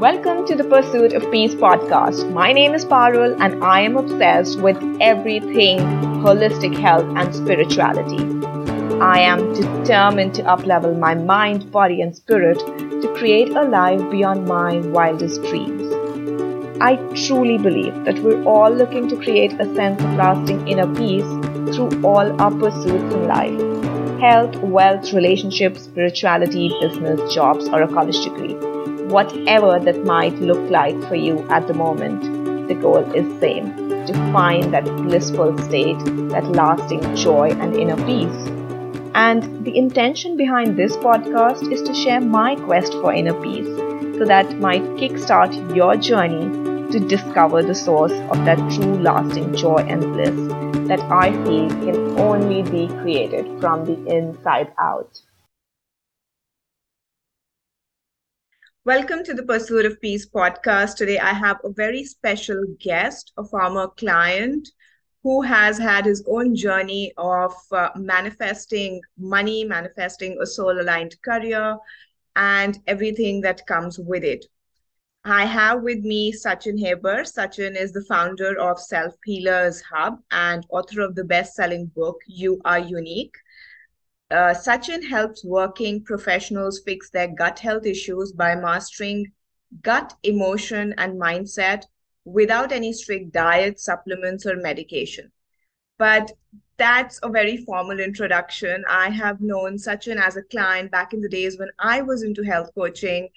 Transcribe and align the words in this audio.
Welcome 0.00 0.46
to 0.46 0.54
the 0.54 0.64
Pursuit 0.64 1.12
of 1.12 1.30
Peace 1.30 1.54
podcast. 1.54 2.32
My 2.32 2.54
name 2.54 2.72
is 2.72 2.86
Parul 2.86 3.38
and 3.38 3.62
I 3.62 3.80
am 3.82 3.98
obsessed 3.98 4.58
with 4.58 4.78
everything 4.98 5.80
holistic 6.24 6.74
health 6.74 7.04
and 7.18 7.34
spirituality. 7.34 8.24
I 8.98 9.18
am 9.18 9.52
determined 9.52 10.32
to 10.36 10.42
uplevel 10.44 10.98
my 10.98 11.14
mind, 11.14 11.70
body, 11.70 12.00
and 12.00 12.16
spirit 12.16 12.60
to 12.60 13.14
create 13.18 13.50
a 13.50 13.64
life 13.64 14.00
beyond 14.10 14.48
my 14.48 14.78
wildest 14.78 15.42
dreams. 15.42 15.92
I 16.80 16.96
truly 17.26 17.58
believe 17.58 18.06
that 18.06 18.20
we're 18.20 18.42
all 18.44 18.70
looking 18.70 19.06
to 19.10 19.16
create 19.16 19.52
a 19.60 19.66
sense 19.74 20.02
of 20.02 20.14
lasting 20.14 20.66
inner 20.66 20.90
peace 20.94 21.30
through 21.76 22.02
all 22.02 22.40
our 22.40 22.50
pursuits 22.50 23.14
in 23.14 23.28
life 23.28 24.18
health, 24.18 24.56
wealth, 24.62 25.12
relationships, 25.12 25.82
spirituality, 25.82 26.74
business, 26.80 27.34
jobs, 27.34 27.68
or 27.68 27.82
a 27.82 27.88
college 27.88 28.24
degree 28.24 28.56
whatever 29.10 29.78
that 29.80 30.04
might 30.04 30.34
look 30.40 30.70
like 30.70 30.98
for 31.08 31.14
you 31.14 31.38
at 31.50 31.66
the 31.66 31.74
moment, 31.74 32.68
the 32.68 32.74
goal 32.74 33.04
is 33.14 33.40
same 33.40 33.74
to 34.06 34.32
find 34.32 34.72
that 34.72 34.84
blissful 34.84 35.56
state, 35.58 35.98
that 36.30 36.48
lasting 36.52 37.16
joy 37.16 37.50
and 37.50 37.74
inner 37.74 37.96
peace. 38.06 38.48
And 39.14 39.64
the 39.64 39.76
intention 39.76 40.36
behind 40.36 40.76
this 40.76 40.96
podcast 40.96 41.72
is 41.72 41.82
to 41.82 41.92
share 41.92 42.20
my 42.20 42.54
quest 42.54 42.92
for 42.92 43.12
inner 43.12 43.34
peace 43.42 43.66
so 44.18 44.24
that 44.24 44.58
might 44.58 44.82
kickstart 45.00 45.74
your 45.74 45.96
journey 45.96 46.90
to 46.92 47.00
discover 47.00 47.62
the 47.62 47.74
source 47.74 48.12
of 48.12 48.44
that 48.44 48.58
true 48.72 48.98
lasting 48.98 49.54
joy 49.54 49.78
and 49.88 50.00
bliss 50.12 50.88
that 50.88 51.00
I 51.10 51.32
feel 51.44 51.68
can 51.68 52.18
only 52.18 52.62
be 52.62 52.88
created 53.02 53.60
from 53.60 53.84
the 53.84 53.96
inside 54.06 54.72
out. 54.78 55.20
Welcome 58.86 59.24
to 59.24 59.34
the 59.34 59.42
Pursuit 59.42 59.84
of 59.84 60.00
Peace 60.00 60.26
podcast. 60.26 60.96
Today, 60.96 61.18
I 61.18 61.34
have 61.34 61.58
a 61.62 61.70
very 61.70 62.02
special 62.02 62.64
guest, 62.80 63.30
a 63.36 63.44
former 63.44 63.88
client 63.88 64.66
who 65.22 65.42
has 65.42 65.76
had 65.76 66.06
his 66.06 66.24
own 66.26 66.56
journey 66.56 67.12
of 67.18 67.52
uh, 67.72 67.90
manifesting 67.94 69.02
money, 69.18 69.64
manifesting 69.64 70.38
a 70.40 70.46
soul 70.46 70.80
aligned 70.80 71.14
career, 71.20 71.76
and 72.36 72.78
everything 72.86 73.42
that 73.42 73.66
comes 73.66 73.98
with 73.98 74.24
it. 74.24 74.46
I 75.26 75.44
have 75.44 75.82
with 75.82 75.98
me 75.98 76.32
Sachin 76.32 76.78
Heber. 76.78 77.24
Sachin 77.24 77.76
is 77.76 77.92
the 77.92 78.06
founder 78.08 78.58
of 78.58 78.80
Self 78.80 79.14
Healers 79.26 79.82
Hub 79.82 80.20
and 80.30 80.64
author 80.70 81.02
of 81.02 81.14
the 81.16 81.24
best 81.24 81.54
selling 81.54 81.92
book, 81.94 82.16
You 82.26 82.58
Are 82.64 82.78
Unique. 82.78 83.36
Uh, 84.30 84.54
Sachin 84.54 85.06
helps 85.06 85.44
working 85.44 86.04
professionals 86.04 86.80
fix 86.84 87.10
their 87.10 87.28
gut 87.28 87.58
health 87.58 87.84
issues 87.84 88.32
by 88.32 88.54
mastering 88.54 89.26
gut, 89.82 90.14
emotion, 90.22 90.94
and 90.98 91.20
mindset 91.20 91.84
without 92.24 92.70
any 92.70 92.92
strict 92.92 93.32
diet, 93.32 93.80
supplements, 93.80 94.46
or 94.46 94.56
medication. 94.56 95.32
But 95.98 96.32
that's 96.76 97.18
a 97.22 97.28
very 97.28 97.58
formal 97.58 98.00
introduction. 98.00 98.84
I 98.88 99.10
have 99.10 99.40
known 99.40 99.76
Sachin 99.76 100.16
as 100.16 100.36
a 100.36 100.42
client 100.44 100.90
back 100.90 101.12
in 101.12 101.20
the 101.20 101.28
days 101.28 101.58
when 101.58 101.68
I 101.78 102.00
was 102.00 102.22
into 102.22 102.42
health 102.42 102.70
coaching. 102.74 103.28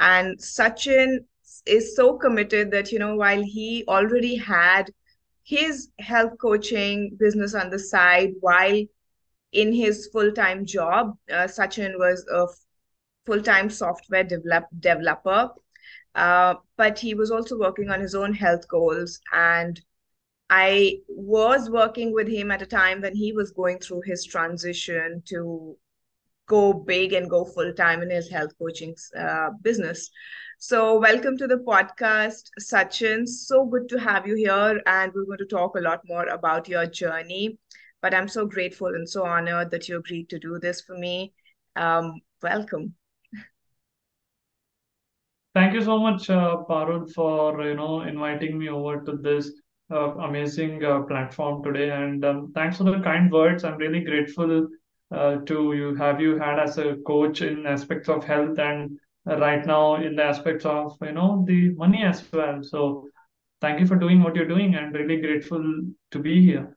And 0.00 0.38
Sachin 0.38 1.24
is 1.66 1.94
so 1.96 2.16
committed 2.16 2.70
that, 2.70 2.92
you 2.92 2.98
know, 2.98 3.16
while 3.16 3.42
he 3.42 3.84
already 3.88 4.36
had 4.36 4.90
his 5.42 5.90
health 5.98 6.38
coaching 6.40 7.16
business 7.18 7.54
on 7.54 7.70
the 7.70 7.78
side, 7.78 8.32
while 8.40 8.82
in 9.56 9.72
his 9.72 10.08
full-time 10.12 10.66
job, 10.66 11.16
uh, 11.30 11.46
Sachin 11.48 11.98
was 11.98 12.26
a 12.32 12.46
full-time 13.26 13.70
software 13.70 14.22
develop, 14.24 14.64
developer, 14.80 15.50
uh, 16.14 16.54
but 16.76 16.98
he 16.98 17.14
was 17.14 17.30
also 17.30 17.58
working 17.58 17.90
on 17.90 18.00
his 18.00 18.14
own 18.14 18.34
health 18.34 18.68
goals. 18.68 19.18
And 19.32 19.80
I 20.50 20.98
was 21.08 21.70
working 21.70 22.12
with 22.12 22.28
him 22.28 22.50
at 22.50 22.62
a 22.62 22.66
time 22.66 23.00
when 23.00 23.14
he 23.16 23.32
was 23.32 23.50
going 23.50 23.78
through 23.80 24.02
his 24.04 24.24
transition 24.24 25.22
to 25.28 25.76
go 26.46 26.72
big 26.72 27.12
and 27.12 27.28
go 27.28 27.44
full 27.44 27.72
time 27.72 28.02
in 28.02 28.10
his 28.10 28.28
health 28.30 28.52
coaching 28.58 28.94
uh, 29.18 29.50
business. 29.62 30.10
So, 30.58 30.98
welcome 30.98 31.36
to 31.38 31.46
the 31.46 31.58
podcast, 31.58 32.50
Sachin. 32.60 33.26
So 33.26 33.64
good 33.66 33.88
to 33.90 33.98
have 33.98 34.26
you 34.26 34.34
here. 34.36 34.80
And 34.86 35.12
we're 35.14 35.24
going 35.24 35.38
to 35.38 35.46
talk 35.46 35.76
a 35.76 35.80
lot 35.80 36.00
more 36.06 36.26
about 36.28 36.68
your 36.68 36.86
journey. 36.86 37.58
But 38.02 38.14
I'm 38.14 38.28
so 38.28 38.46
grateful 38.46 38.88
and 38.88 39.08
so 39.08 39.24
honored 39.24 39.70
that 39.70 39.88
you 39.88 39.96
agreed 39.98 40.28
to 40.30 40.38
do 40.38 40.58
this 40.58 40.80
for 40.80 40.96
me. 40.96 41.32
Um, 41.74 42.20
welcome. 42.42 42.94
Thank 45.54 45.72
you 45.72 45.82
so 45.82 45.98
much, 45.98 46.28
uh, 46.28 46.58
Parul, 46.68 47.10
for 47.14 47.62
you 47.62 47.74
know 47.74 48.02
inviting 48.02 48.58
me 48.58 48.68
over 48.68 49.00
to 49.04 49.12
this 49.16 49.52
uh, 49.90 50.14
amazing 50.16 50.84
uh, 50.84 51.00
platform 51.02 51.62
today, 51.62 51.90
and 51.90 52.22
um, 52.26 52.52
thanks 52.54 52.76
for 52.76 52.84
the 52.84 53.00
kind 53.00 53.32
words. 53.32 53.64
I'm 53.64 53.78
really 53.78 54.00
grateful 54.00 54.68
uh, 55.10 55.36
to 55.36 55.72
you 55.72 55.94
have 55.94 56.20
you 56.20 56.36
had 56.36 56.58
as 56.58 56.76
a 56.76 56.96
coach 57.06 57.40
in 57.40 57.64
aspects 57.66 58.10
of 58.10 58.22
health 58.22 58.58
and 58.58 58.98
right 59.24 59.64
now 59.64 59.94
in 59.94 60.16
the 60.16 60.24
aspects 60.24 60.66
of 60.66 60.94
you 61.00 61.12
know 61.12 61.42
the 61.46 61.70
money 61.70 62.04
as 62.04 62.22
well. 62.30 62.62
So 62.62 63.08
thank 63.62 63.80
you 63.80 63.86
for 63.86 63.96
doing 63.96 64.22
what 64.22 64.36
you're 64.36 64.46
doing, 64.54 64.74
and 64.74 64.94
really 64.94 65.22
grateful 65.22 65.64
to 66.10 66.18
be 66.18 66.42
here. 66.44 66.75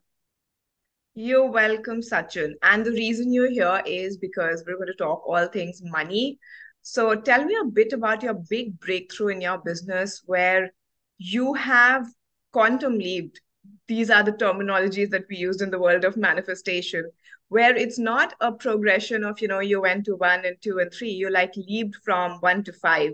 You're 1.22 1.52
welcome, 1.52 2.00
Sachin. 2.00 2.54
And 2.64 2.86
the 2.86 2.94
reason 2.94 3.34
you're 3.34 3.52
here 3.52 3.84
is 3.86 4.16
because 4.16 4.64
we're 4.66 4.78
going 4.78 4.88
to 4.88 4.94
talk 4.94 5.22
all 5.28 5.48
things 5.48 5.82
money. 5.84 6.40
So 6.82 7.14
tell 7.14 7.44
me 7.44 7.58
a 7.62 7.66
bit 7.66 7.92
about 7.92 8.24
your 8.24 8.36
big 8.36 8.80
breakthrough 8.80 9.28
in 9.28 9.42
your 9.42 9.58
business 9.58 10.24
where 10.26 10.72
you 11.18 11.56
have 11.56 12.08
quantum 12.54 12.98
leaped. 12.98 13.42
These 13.90 14.10
are 14.10 14.24
the 14.24 14.32
terminologies 14.32 15.10
that 15.10 15.26
we 15.30 15.36
used 15.36 15.62
in 15.62 15.72
the 15.72 15.78
world 15.78 16.06
of 16.06 16.16
manifestation, 16.16 17.12
where 17.50 17.76
it's 17.76 18.00
not 18.00 18.34
a 18.40 18.54
progression 18.54 19.26
of, 19.26 19.42
you 19.42 19.50
know, 19.50 19.60
you 19.60 19.82
went 19.82 20.06
to 20.06 20.16
one 20.16 20.46
and 20.46 20.56
two 20.62 20.80
and 20.80 20.90
three. 20.94 21.12
You 21.12 21.30
like 21.30 21.52
leaped 21.58 21.98
from 22.06 22.38
one 22.40 22.64
to 22.64 22.72
five, 22.72 23.12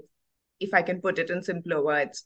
if 0.59 0.75
I 0.75 0.83
can 0.83 1.01
put 1.01 1.17
it 1.17 1.31
in 1.31 1.41
simpler 1.41 1.83
words. 1.83 2.23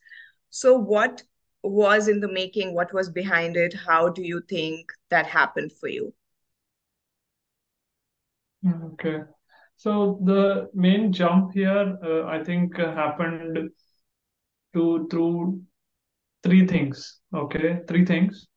So, 0.49 0.77
what 0.77 1.23
was 1.63 2.07
in 2.07 2.19
the 2.19 2.31
making? 2.31 2.73
What 2.73 2.93
was 2.93 3.09
behind 3.09 3.57
it? 3.57 3.73
How 3.73 4.09
do 4.09 4.23
you 4.23 4.41
think 4.49 4.91
that 5.09 5.25
happened 5.25 5.71
for 5.73 5.87
you? 5.87 6.13
Okay. 8.93 9.19
So 9.77 10.19
the 10.23 10.69
main 10.73 11.13
jump 11.13 11.53
here, 11.53 11.97
uh, 12.03 12.25
I 12.25 12.43
think, 12.43 12.77
uh, 12.77 12.93
happened 12.93 13.69
to 14.73 15.07
through 15.09 15.61
three 16.43 16.67
things. 16.67 17.19
Okay, 17.33 17.79
three 17.87 18.05
things. 18.05 18.47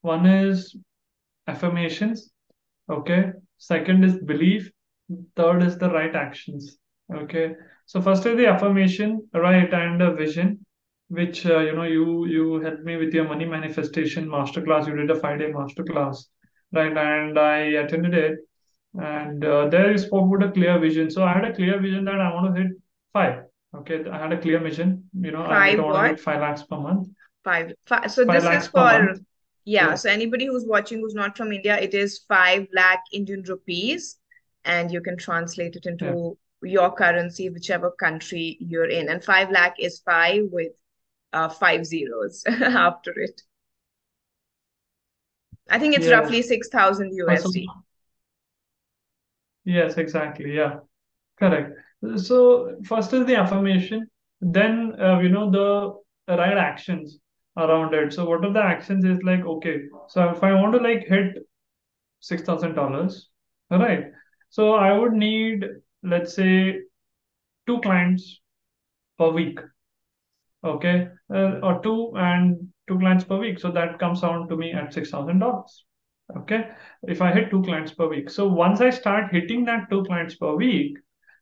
One 0.00 0.26
is 0.26 0.76
affirmations. 1.46 2.30
Okay. 2.90 3.32
Second 3.58 4.04
is 4.04 4.18
belief. 4.18 4.70
Third 5.36 5.62
is 5.62 5.78
the 5.78 5.90
right 5.90 6.14
actions. 6.14 6.78
Okay. 7.14 7.54
So 7.86 8.00
first 8.00 8.26
is 8.26 8.36
the 8.36 8.46
affirmation, 8.46 9.28
right, 9.32 9.72
and 9.72 10.02
a 10.02 10.14
vision 10.14 10.64
which 11.12 11.44
uh, 11.44 11.58
you 11.58 11.72
know 11.76 11.84
you 11.84 12.26
you 12.26 12.60
helped 12.60 12.84
me 12.84 12.96
with 12.96 13.12
your 13.12 13.28
money 13.28 13.44
manifestation 13.44 14.28
masterclass. 14.34 14.86
You 14.86 14.96
did 14.96 15.10
a 15.10 15.18
five 15.20 15.38
day 15.38 15.50
masterclass, 15.52 16.24
right? 16.72 16.96
And 16.96 17.38
I 17.38 17.58
attended 17.82 18.14
it, 18.14 18.38
and 18.98 19.44
uh, 19.44 19.68
there 19.68 19.90
you 19.92 19.98
spoke 19.98 20.34
about 20.34 20.48
a 20.48 20.52
clear 20.52 20.78
vision. 20.78 21.10
So 21.10 21.24
I 21.24 21.32
had 21.34 21.44
a 21.44 21.54
clear 21.54 21.80
vision 21.80 22.06
that 22.06 22.20
I 22.20 22.32
want 22.34 22.54
to 22.54 22.62
hit 22.62 22.72
five. 23.12 23.42
Okay, 23.74 24.04
I 24.10 24.18
had 24.18 24.32
a 24.32 24.40
clear 24.40 24.58
vision. 24.58 25.04
You 25.12 25.32
know, 25.32 25.44
five 25.44 25.78
I 25.78 25.82
want 25.82 25.96
to 25.96 26.08
hit 26.08 26.20
five 26.20 26.40
lakhs 26.40 26.62
per 26.62 26.78
month. 26.78 27.08
Five. 27.44 27.74
five. 27.84 28.10
So 28.10 28.24
five 28.24 28.42
this 28.42 28.62
is 28.62 28.68
for 28.68 29.14
yeah, 29.64 29.88
yeah. 29.88 29.94
So 29.94 30.08
anybody 30.08 30.46
who's 30.46 30.64
watching 30.66 31.00
who's 31.00 31.14
not 31.14 31.36
from 31.36 31.52
India, 31.52 31.78
it 31.78 31.92
is 31.94 32.20
five 32.26 32.66
lakh 32.74 33.02
Indian 33.12 33.44
rupees, 33.46 34.16
and 34.64 34.90
you 34.90 35.02
can 35.02 35.18
translate 35.18 35.76
it 35.76 35.86
into. 35.86 36.06
Yeah 36.06 36.30
your 36.64 36.92
currency, 36.94 37.48
whichever 37.50 37.90
country 37.90 38.56
you're 38.60 38.88
in. 38.88 39.08
And 39.08 39.24
5 39.24 39.50
lakh 39.50 39.74
is 39.80 39.98
5 40.06 40.44
with 40.52 40.70
uh, 41.32 41.48
five 41.48 41.86
zeros 41.86 42.44
after 42.48 43.12
it. 43.18 43.42
I 45.68 45.78
think 45.78 45.96
it's 45.96 46.08
roughly 46.08 46.42
6,000 46.42 47.14
USD. 47.14 47.66
Yes, 49.64 49.96
exactly. 49.96 50.54
Yeah, 50.54 50.80
correct. 51.38 51.78
So 52.16 52.76
first 52.84 53.12
is 53.12 53.26
the 53.26 53.36
affirmation, 53.36 54.08
then 54.40 55.00
uh, 55.00 55.20
you 55.20 55.28
know 55.28 55.50
the 55.50 55.94
right 56.36 56.58
actions 56.58 57.18
around 57.56 57.94
it. 57.94 58.12
So 58.12 58.24
what 58.26 58.44
are 58.44 58.52
the 58.52 58.62
actions 58.62 59.04
is 59.04 59.22
like 59.22 59.44
okay. 59.44 59.82
So 60.08 60.30
if 60.30 60.42
I 60.42 60.54
want 60.54 60.74
to 60.74 60.80
like 60.80 61.06
hit 61.06 61.38
six 62.20 62.42
thousand 62.42 62.74
dollars, 62.74 63.30
all 63.70 63.78
right. 63.78 64.06
So 64.50 64.74
I 64.74 64.96
would 64.98 65.12
need 65.12 65.64
let's 66.02 66.34
say 66.34 66.80
two 67.66 67.80
clients 67.80 68.40
per 69.18 69.30
week 69.30 69.60
okay, 70.64 71.08
uh, 71.32 71.60
or 71.62 71.80
two 71.82 72.12
and 72.16 72.68
two 72.88 72.98
clients 72.98 73.24
per 73.24 73.38
week. 73.38 73.58
So 73.58 73.70
that 73.72 73.98
comes 73.98 74.20
down 74.20 74.48
to 74.48 74.56
me 74.56 74.72
at 74.72 74.92
six 74.92 75.10
thousand 75.10 75.38
dollars. 75.40 75.84
Okay, 76.36 76.68
if 77.02 77.20
I 77.20 77.32
hit 77.32 77.50
two 77.50 77.62
clients 77.62 77.92
per 77.92 78.08
week. 78.08 78.30
So 78.30 78.46
once 78.48 78.80
I 78.80 78.90
start 78.90 79.32
hitting 79.32 79.64
that 79.66 79.90
two 79.90 80.04
clients 80.04 80.36
per 80.36 80.54
week, 80.54 80.96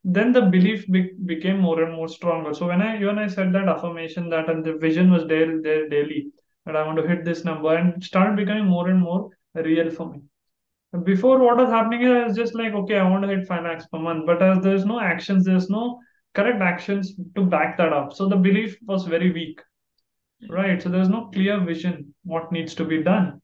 then 0.05 0.33
the 0.33 0.43
belief 0.43 0.87
be- 0.91 1.13
became 1.27 1.59
more 1.61 1.83
and 1.83 1.95
more 1.95 2.09
stronger. 2.09 2.55
So 2.55 2.67
when 2.67 2.83
I 2.83 2.99
when 3.05 3.19
I 3.19 3.27
said 3.27 3.53
that 3.53 3.69
affirmation 3.69 4.29
that 4.31 4.49
and 4.49 4.65
the 4.65 4.75
vision 4.75 5.11
was 5.13 5.27
there 5.27 5.61
there 5.61 5.89
daily 5.89 6.33
that 6.67 6.77
I 6.77 6.87
want 6.87 6.99
to 6.99 7.07
hit 7.07 7.25
this 7.25 7.45
number 7.45 7.75
and 7.77 8.03
started 8.03 8.37
becoming 8.37 8.67
more 8.67 8.89
and 8.89 9.01
more 9.01 9.31
real 9.55 9.91
for 9.91 10.11
me. 10.11 10.23
Before 11.05 11.39
what 11.39 11.57
was 11.57 11.71
happening 11.71 12.03
is 12.03 12.37
just 12.37 12.55
like, 12.55 12.73
okay, 12.73 12.99
I 12.99 13.09
want 13.09 13.23
to 13.23 13.29
hit 13.29 13.47
five 13.47 13.63
lakhs 13.65 13.87
per 13.87 13.99
month, 13.99 14.27
but 14.27 14.43
as 14.43 14.61
there's 14.61 14.85
no 14.85 14.99
actions, 14.99 15.45
there's 15.45 15.71
no 15.71 16.01
correct 16.35 16.61
actions 16.61 17.15
to 17.35 17.43
back 17.45 17.77
that 17.79 17.93
up. 17.93 18.13
So 18.13 18.29
the 18.29 18.37
belief 18.37 18.77
was 18.87 19.05
very 19.05 19.33
weak, 19.33 19.61
right? 20.49 20.83
So 20.83 20.89
there's 20.89 21.09
no 21.09 21.27
clear 21.33 21.61
vision 21.61 22.15
what 22.25 22.53
needs 22.53 22.75
to 22.77 22.85
be 22.85 23.03
done. 23.03 23.41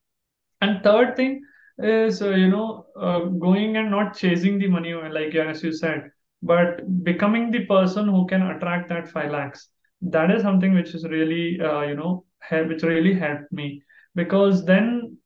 And 0.61 0.83
third 0.83 1.15
thing 1.15 1.43
is, 1.77 2.21
uh, 2.21 2.29
you 2.29 2.47
know, 2.47 2.85
uh, 2.99 3.19
going 3.19 3.77
and 3.77 3.91
not 3.91 4.17
chasing 4.17 4.57
the 4.57 4.67
money, 4.67 4.93
like 4.93 5.35
as 5.35 5.63
you 5.63 5.71
said, 5.71 6.09
but 6.41 7.03
becoming 7.03 7.51
the 7.51 7.65
person 7.65 8.07
who 8.07 8.25
can 8.27 8.41
attract 8.41 8.89
that 8.89 9.07
five 9.07 9.31
lakhs. 9.31 9.69
That 10.01 10.31
is 10.31 10.41
something 10.41 10.73
which 10.73 10.93
is 10.93 11.03
really, 11.03 11.59
uh, 11.59 11.81
you 11.81 11.95
know, 11.95 12.25
which 12.51 12.83
really 12.83 13.13
helped 13.13 13.51
me 13.51 13.81
because 14.15 14.65
then 14.65 15.17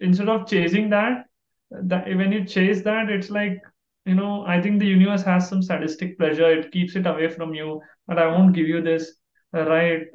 instead 0.00 0.28
of 0.28 0.46
chasing 0.46 0.90
that, 0.90 1.24
that 1.70 2.06
when 2.06 2.32
you 2.32 2.44
chase 2.44 2.82
that, 2.82 3.08
it's 3.10 3.30
like 3.30 3.60
you 4.06 4.14
know, 4.14 4.44
I 4.46 4.60
think 4.62 4.78
the 4.78 4.86
universe 4.86 5.22
has 5.24 5.48
some 5.48 5.62
sadistic 5.62 6.18
pleasure. 6.18 6.50
It 6.50 6.72
keeps 6.72 6.96
it 6.96 7.06
away 7.06 7.28
from 7.28 7.54
you, 7.54 7.80
but 8.06 8.18
I 8.18 8.26
won't 8.28 8.54
give 8.54 8.66
you 8.68 8.82
this, 8.82 9.12
right? 9.52 10.06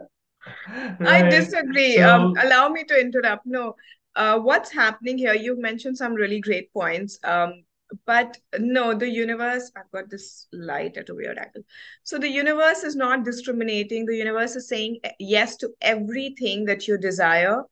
I 1.03 1.21
Right. 1.21 1.23
disagree. 1.23 1.99
Um, 1.99 2.31
allow 2.41 2.69
me 2.69 2.83
to 2.85 2.99
interrupt. 2.99 3.45
No, 3.45 3.75
uh, 4.15 4.39
what's 4.39 4.71
happening 4.71 5.17
here? 5.17 5.33
You've 5.33 5.59
mentioned 5.59 5.97
some 5.97 6.13
really 6.13 6.39
great 6.39 6.71
points. 6.73 7.19
Um, 7.23 7.63
but 8.05 8.37
no, 8.57 8.93
the 8.93 9.09
universe, 9.09 9.71
I've 9.75 9.91
got 9.91 10.09
this 10.09 10.47
light 10.53 10.97
at 10.97 11.09
a 11.09 11.15
weird 11.15 11.37
angle. 11.37 11.63
So 12.03 12.17
the 12.17 12.29
universe 12.29 12.83
is 12.83 12.95
not 12.95 13.25
discriminating. 13.25 14.05
The 14.05 14.15
universe 14.15 14.55
is 14.55 14.67
saying 14.69 14.99
yes 15.19 15.57
to 15.57 15.69
everything 15.81 16.65
that 16.65 16.87
you 16.87 16.97
desire. 16.97 17.63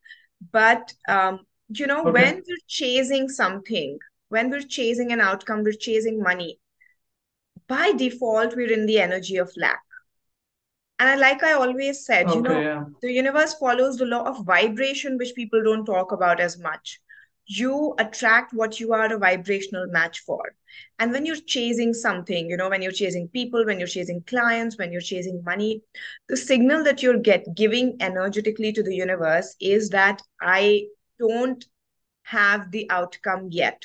But 0.52 0.94
um, 1.08 1.42
you 1.70 1.88
know, 1.88 2.06
when 2.10 2.36
okay, 2.36 2.42
we're 2.48 2.58
chasing 2.68 3.30
something, 3.30 4.00
when 4.30 4.50
we're 4.50 4.62
chasing 4.62 5.12
an 5.12 5.22
outcome, 5.22 5.64
we're 5.64 5.74
chasing 5.74 6.22
money. 6.22 6.60
By 7.68 7.92
default, 7.92 8.56
we're 8.56 8.72
in 8.72 8.86
the 8.86 9.00
energy 9.00 9.38
of 9.38 9.52
lack 9.58 9.82
and 11.00 11.20
like 11.22 11.44
I 11.44 11.54
always 11.54 12.06
said, 12.06 12.30
you 12.30 12.42
know, 12.42 12.60
yeah, 12.60 12.84
the 13.02 13.12
universe 13.12 13.54
follows 13.54 13.98
the 13.98 14.06
law 14.06 14.24
of 14.24 14.46
vibration, 14.46 15.18
which 15.18 15.34
people 15.34 15.64
don't 15.64 15.86
talk 15.86 16.12
about 16.12 16.42
as 16.42 16.60
much. 16.60 17.00
You 17.46 17.96
attract 17.98 18.54
what 18.54 18.80
you 18.80 18.94
are 18.94 19.12
a 19.12 19.18
vibrational 19.18 19.88
match 19.88 20.20
for. 20.20 20.54
And 21.00 21.12
when 21.12 21.26
you're 21.26 21.42
chasing 21.48 21.94
something, 21.94 22.50
you 22.50 22.58
know, 22.58 22.70
when 22.70 22.82
you're 22.82 22.92
chasing 22.92 23.30
people, 23.30 23.66
when 23.66 23.80
you're 23.80 23.88
chasing 23.88 24.22
clients, 24.28 24.78
when 24.78 24.92
you're 24.92 25.02
chasing 25.02 25.42
money, 25.44 25.82
the 26.28 26.38
signal 26.38 26.84
that 26.84 27.02
you're 27.02 27.18
get 27.18 27.56
giving 27.56 27.96
energetically 28.02 28.74
to 28.74 28.84
the 28.84 28.94
universe 28.94 29.56
is 29.62 29.90
that 29.90 30.22
I 30.42 30.88
don't 31.18 31.64
have 32.24 32.72
the 32.72 32.92
outcome 32.92 33.48
yet. 33.50 33.82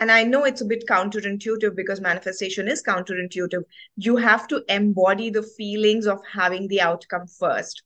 And 0.00 0.10
I 0.10 0.24
know 0.24 0.44
it's 0.44 0.60
a 0.60 0.66
bit 0.66 0.86
counterintuitive 0.88 1.76
because 1.76 2.00
manifestation 2.00 2.66
is 2.66 2.82
counterintuitive. 2.82 3.62
You 3.96 4.16
have 4.16 4.48
to 4.48 4.64
embody 4.68 5.30
the 5.30 5.42
feelings 5.42 6.06
of 6.06 6.20
having 6.30 6.66
the 6.68 6.80
outcome 6.80 7.26
first. 7.28 7.82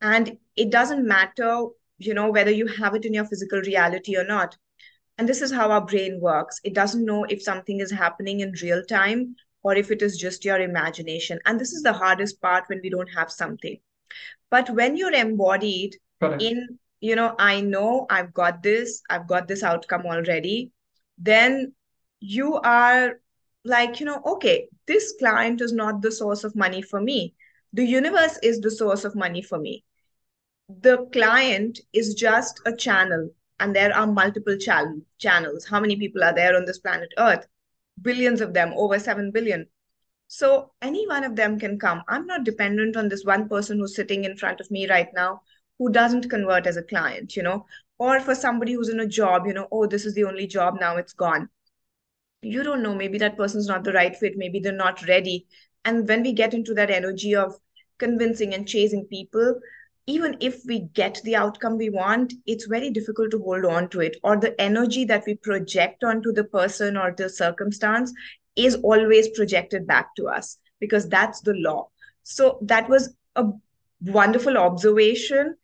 And 0.00 0.38
it 0.56 0.70
doesn't 0.70 1.06
matter, 1.06 1.66
you 1.98 2.14
know, 2.14 2.30
whether 2.30 2.50
you 2.50 2.66
have 2.66 2.94
it 2.94 3.04
in 3.04 3.14
your 3.14 3.26
physical 3.26 3.60
reality 3.60 4.16
or 4.16 4.24
not. 4.24 4.56
And 5.18 5.28
this 5.28 5.42
is 5.42 5.52
how 5.52 5.70
our 5.70 5.84
brain 5.84 6.20
works. 6.20 6.58
It 6.64 6.74
doesn't 6.74 7.04
know 7.04 7.24
if 7.24 7.42
something 7.42 7.80
is 7.80 7.90
happening 7.90 8.40
in 8.40 8.54
real 8.62 8.82
time 8.84 9.36
or 9.62 9.76
if 9.76 9.90
it 9.90 10.02
is 10.02 10.16
just 10.16 10.44
your 10.44 10.60
imagination. 10.60 11.38
And 11.44 11.60
this 11.60 11.72
is 11.72 11.82
the 11.82 11.92
hardest 11.92 12.40
part 12.40 12.64
when 12.68 12.80
we 12.82 12.90
don't 12.90 13.14
have 13.14 13.30
something. 13.30 13.78
But 14.50 14.70
when 14.70 14.96
you're 14.96 15.12
embodied 15.12 15.96
correct. 16.20 16.42
in, 16.42 16.78
you 17.00 17.14
know, 17.14 17.34
I 17.38 17.60
know 17.60 18.06
I've 18.10 18.32
got 18.32 18.62
this, 18.62 19.02
I've 19.08 19.28
got 19.28 19.48
this 19.48 19.62
outcome 19.62 20.02
already, 20.06 20.72
then 21.18 21.72
you 22.20 22.54
are 22.56 23.20
like, 23.64 24.00
you 24.00 24.06
know, 24.06 24.20
okay, 24.24 24.68
this 24.86 25.14
client 25.18 25.60
is 25.60 25.72
not 25.72 26.02
the 26.02 26.12
source 26.12 26.44
of 26.44 26.56
money 26.56 26.82
for 26.82 27.00
me. 27.00 27.34
The 27.72 27.84
universe 27.84 28.38
is 28.42 28.60
the 28.60 28.70
source 28.70 29.04
of 29.04 29.14
money 29.14 29.42
for 29.42 29.58
me. 29.58 29.84
The 30.68 31.06
client 31.12 31.80
is 31.92 32.14
just 32.14 32.60
a 32.66 32.74
channel, 32.74 33.30
and 33.60 33.74
there 33.74 33.94
are 33.94 34.06
multiple 34.06 34.56
channel, 34.56 35.00
channels. 35.18 35.64
How 35.66 35.80
many 35.80 35.96
people 35.96 36.22
are 36.24 36.34
there 36.34 36.56
on 36.56 36.64
this 36.64 36.78
planet 36.78 37.12
Earth? 37.18 37.46
Billions 38.00 38.40
of 38.40 38.54
them, 38.54 38.72
over 38.74 38.98
7 38.98 39.30
billion. 39.30 39.66
So 40.28 40.72
any 40.80 41.06
one 41.06 41.24
of 41.24 41.36
them 41.36 41.58
can 41.58 41.78
come. 41.78 42.02
I'm 42.08 42.26
not 42.26 42.44
dependent 42.44 42.96
on 42.96 43.08
this 43.08 43.24
one 43.24 43.48
person 43.48 43.78
who's 43.78 43.94
sitting 43.94 44.24
in 44.24 44.36
front 44.36 44.60
of 44.60 44.70
me 44.70 44.88
right 44.88 45.08
now 45.14 45.42
who 45.78 45.90
doesn't 45.90 46.30
convert 46.30 46.66
as 46.66 46.76
a 46.76 46.82
client, 46.82 47.36
you 47.36 47.42
know, 47.42 47.66
or 48.02 48.18
for 48.18 48.34
somebody 48.34 48.72
who's 48.72 48.88
in 48.88 48.98
a 48.98 49.06
job, 49.06 49.46
you 49.46 49.54
know, 49.54 49.68
oh, 49.70 49.86
this 49.86 50.04
is 50.04 50.14
the 50.14 50.24
only 50.24 50.44
job 50.44 50.78
now, 50.80 50.96
it's 50.96 51.12
gone. 51.12 51.48
You 52.42 52.64
don't 52.64 52.82
know, 52.82 52.96
maybe 52.96 53.16
that 53.18 53.36
person's 53.36 53.68
not 53.68 53.84
the 53.84 53.92
right 53.92 54.16
fit, 54.16 54.32
maybe 54.36 54.58
they're 54.58 54.72
not 54.72 55.06
ready. 55.06 55.46
And 55.84 56.08
when 56.08 56.24
we 56.24 56.32
get 56.32 56.52
into 56.52 56.74
that 56.74 56.90
energy 56.90 57.36
of 57.36 57.54
convincing 57.98 58.54
and 58.54 58.66
chasing 58.66 59.04
people, 59.04 59.60
even 60.08 60.36
if 60.40 60.62
we 60.66 60.80
get 60.94 61.20
the 61.22 61.36
outcome 61.36 61.78
we 61.78 61.90
want, 61.90 62.32
it's 62.44 62.66
very 62.66 62.90
difficult 62.90 63.30
to 63.30 63.38
hold 63.38 63.64
on 63.64 63.88
to 63.90 64.00
it. 64.00 64.16
Or 64.24 64.36
the 64.36 64.60
energy 64.60 65.04
that 65.04 65.22
we 65.24 65.36
project 65.36 66.02
onto 66.02 66.32
the 66.32 66.42
person 66.42 66.96
or 66.96 67.14
the 67.16 67.28
circumstance 67.28 68.12
is 68.56 68.74
always 68.82 69.28
projected 69.28 69.86
back 69.86 70.16
to 70.16 70.26
us 70.26 70.58
because 70.80 71.08
that's 71.08 71.40
the 71.42 71.54
law. 71.54 71.88
So 72.24 72.58
that 72.62 72.88
was 72.88 73.14
a 73.36 73.44
wonderful 74.00 74.58
observation. 74.58 75.56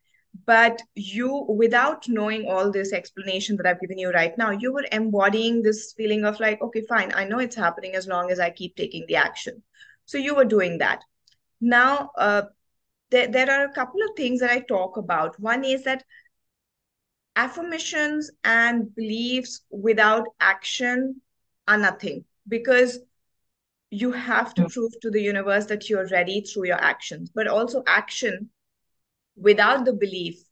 But 0.48 0.80
you, 0.94 1.44
without 1.46 2.08
knowing 2.08 2.46
all 2.48 2.72
this 2.72 2.94
explanation 2.94 3.58
that 3.58 3.66
I've 3.66 3.82
given 3.82 3.98
you 3.98 4.10
right 4.10 4.32
now, 4.38 4.50
you 4.50 4.72
were 4.72 4.86
embodying 4.92 5.60
this 5.60 5.92
feeling 5.92 6.24
of 6.24 6.40
like, 6.40 6.62
okay, 6.62 6.80
fine, 6.88 7.12
I 7.14 7.24
know 7.24 7.38
it's 7.38 7.54
happening 7.54 7.94
as 7.94 8.06
long 8.06 8.30
as 8.30 8.40
I 8.40 8.48
keep 8.48 8.74
taking 8.74 9.04
the 9.06 9.16
action. 9.16 9.62
So 10.06 10.16
you 10.16 10.34
were 10.34 10.46
doing 10.46 10.78
that. 10.78 11.04
Now, 11.60 12.12
uh, 12.16 12.44
there, 13.10 13.28
there 13.28 13.50
are 13.50 13.66
a 13.66 13.74
couple 13.74 14.00
of 14.02 14.16
things 14.16 14.40
that 14.40 14.50
I 14.50 14.60
talk 14.60 14.96
about. 14.96 15.38
One 15.38 15.64
is 15.64 15.84
that 15.84 16.02
affirmations 17.36 18.30
and 18.42 18.94
beliefs 18.94 19.60
without 19.68 20.28
action 20.40 21.20
are 21.66 21.76
nothing 21.76 22.24
because 22.48 23.00
you 23.90 24.12
have 24.12 24.54
to 24.54 24.66
prove 24.70 24.98
to 25.02 25.10
the 25.10 25.20
universe 25.20 25.66
that 25.66 25.90
you're 25.90 26.08
ready 26.08 26.40
through 26.40 26.68
your 26.68 26.82
actions. 26.82 27.30
But 27.34 27.48
also, 27.48 27.82
action 27.86 28.48
without 29.40 29.84
the 29.84 29.92
belief 29.92 30.42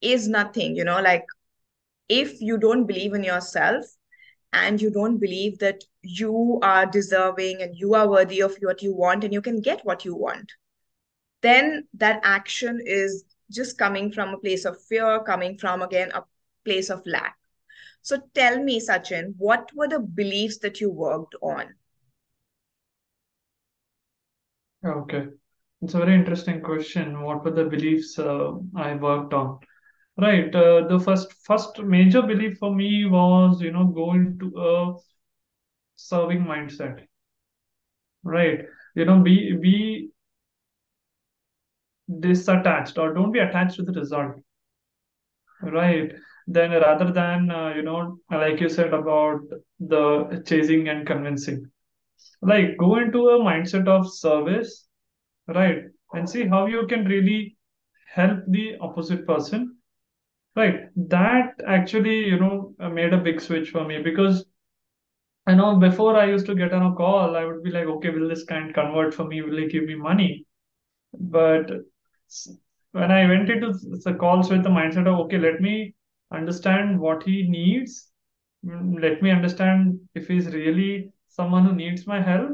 is 0.00 0.28
nothing. 0.28 0.76
You 0.76 0.84
know, 0.84 1.00
like 1.00 1.24
if 2.08 2.40
you 2.40 2.58
don't 2.58 2.86
believe 2.86 3.14
in 3.14 3.24
yourself 3.24 3.84
and 4.52 4.80
you 4.80 4.90
don't 4.90 5.18
believe 5.18 5.58
that 5.58 5.84
you 6.02 6.58
are 6.62 6.86
deserving 6.86 7.62
and 7.62 7.76
you 7.76 7.94
are 7.94 8.08
worthy 8.08 8.40
of 8.40 8.56
what 8.60 8.82
you 8.82 8.94
want 8.94 9.24
and 9.24 9.32
you 9.32 9.42
can 9.42 9.60
get 9.60 9.84
what 9.84 10.04
you 10.04 10.14
want 10.14 10.50
then 11.42 11.86
that 11.94 12.20
action 12.22 12.80
is 12.84 13.24
just 13.50 13.78
coming 13.78 14.12
from 14.12 14.34
a 14.34 14.38
place 14.38 14.64
of 14.64 14.80
fear, 14.84 15.20
coming 15.20 15.56
from 15.56 15.82
again 15.82 16.10
a 16.14 16.22
place 16.64 16.90
of 16.90 17.02
lack. 17.06 17.36
So 18.02 18.18
tell 18.34 18.62
me, 18.62 18.80
Sachin, 18.80 19.34
what 19.38 19.70
were 19.74 19.88
the 19.88 20.00
beliefs 20.00 20.58
that 20.58 20.80
you 20.80 20.90
worked 20.90 21.34
on? 21.40 21.74
okay. 24.84 25.37
It's 25.80 25.94
a 25.94 25.98
very 25.98 26.14
interesting 26.14 26.60
question. 26.60 27.22
What 27.22 27.44
were 27.44 27.52
the 27.52 27.64
beliefs 27.64 28.18
uh, 28.18 28.52
I 28.76 28.94
worked 28.94 29.32
on? 29.32 29.58
Right. 30.16 30.52
Uh, 30.54 30.88
the 30.88 30.98
first 30.98 31.32
first 31.44 31.78
major 31.80 32.22
belief 32.22 32.58
for 32.58 32.74
me 32.74 33.04
was, 33.06 33.60
you 33.62 33.70
know, 33.70 33.86
go 33.86 34.14
into 34.14 34.52
a 34.58 34.94
serving 35.94 36.44
mindset. 36.44 37.06
Right. 38.24 38.66
You 38.96 39.04
know, 39.04 39.20
be 39.20 39.56
be 39.56 40.10
disattached 42.10 42.98
or 42.98 43.14
don't 43.14 43.32
be 43.32 43.38
attached 43.38 43.76
to 43.76 43.82
the 43.82 43.92
result. 43.92 44.36
Right. 45.62 46.12
Then 46.48 46.70
rather 46.72 47.12
than, 47.12 47.50
uh, 47.50 47.74
you 47.76 47.82
know, 47.82 48.18
like 48.30 48.60
you 48.60 48.68
said 48.68 48.94
about 48.94 49.42
the 49.78 50.42
chasing 50.46 50.88
and 50.88 51.06
convincing, 51.06 51.70
like 52.42 52.76
go 52.78 52.96
into 52.98 53.28
a 53.28 53.38
mindset 53.38 53.86
of 53.86 54.12
service, 54.12 54.87
right? 55.48 55.84
And 56.12 56.28
see 56.28 56.46
how 56.46 56.66
you 56.66 56.86
can 56.86 57.04
really 57.04 57.56
help 58.14 58.40
the 58.48 58.76
opposite 58.80 59.26
person, 59.26 59.76
right? 60.56 60.88
That 60.96 61.54
actually, 61.66 62.26
you 62.26 62.38
know, 62.38 62.74
uh, 62.80 62.88
made 62.88 63.12
a 63.12 63.18
big 63.18 63.40
switch 63.40 63.70
for 63.70 63.84
me 63.84 64.02
because 64.02 64.44
I 65.46 65.54
know 65.54 65.76
before 65.76 66.16
I 66.16 66.26
used 66.26 66.46
to 66.46 66.54
get 66.54 66.72
on 66.74 66.92
a 66.92 66.94
call, 66.94 67.36
I 67.36 67.44
would 67.44 67.62
be 67.62 67.70
like, 67.70 67.86
okay, 67.86 68.10
will 68.10 68.28
this 68.28 68.44
client 68.44 68.74
convert 68.74 69.14
for 69.14 69.24
me? 69.24 69.42
Will 69.42 69.56
he 69.56 69.66
give 69.66 69.84
me 69.84 69.94
money? 69.94 70.46
But 71.18 71.70
when 72.92 73.10
I 73.10 73.26
went 73.26 73.48
into 73.50 73.72
the 73.72 74.14
calls 74.14 74.50
with 74.50 74.62
the 74.62 74.68
mindset 74.68 75.06
of, 75.06 75.20
okay, 75.20 75.38
let 75.38 75.60
me 75.60 75.94
understand 76.30 77.00
what 77.00 77.22
he 77.22 77.48
needs, 77.48 78.10
mm, 78.64 79.00
let 79.00 79.22
me 79.22 79.30
understand 79.30 80.00
if 80.14 80.28
he's 80.28 80.46
really 80.48 81.12
someone 81.28 81.64
who 81.64 81.74
needs 81.74 82.06
my 82.06 82.20
help, 82.20 82.50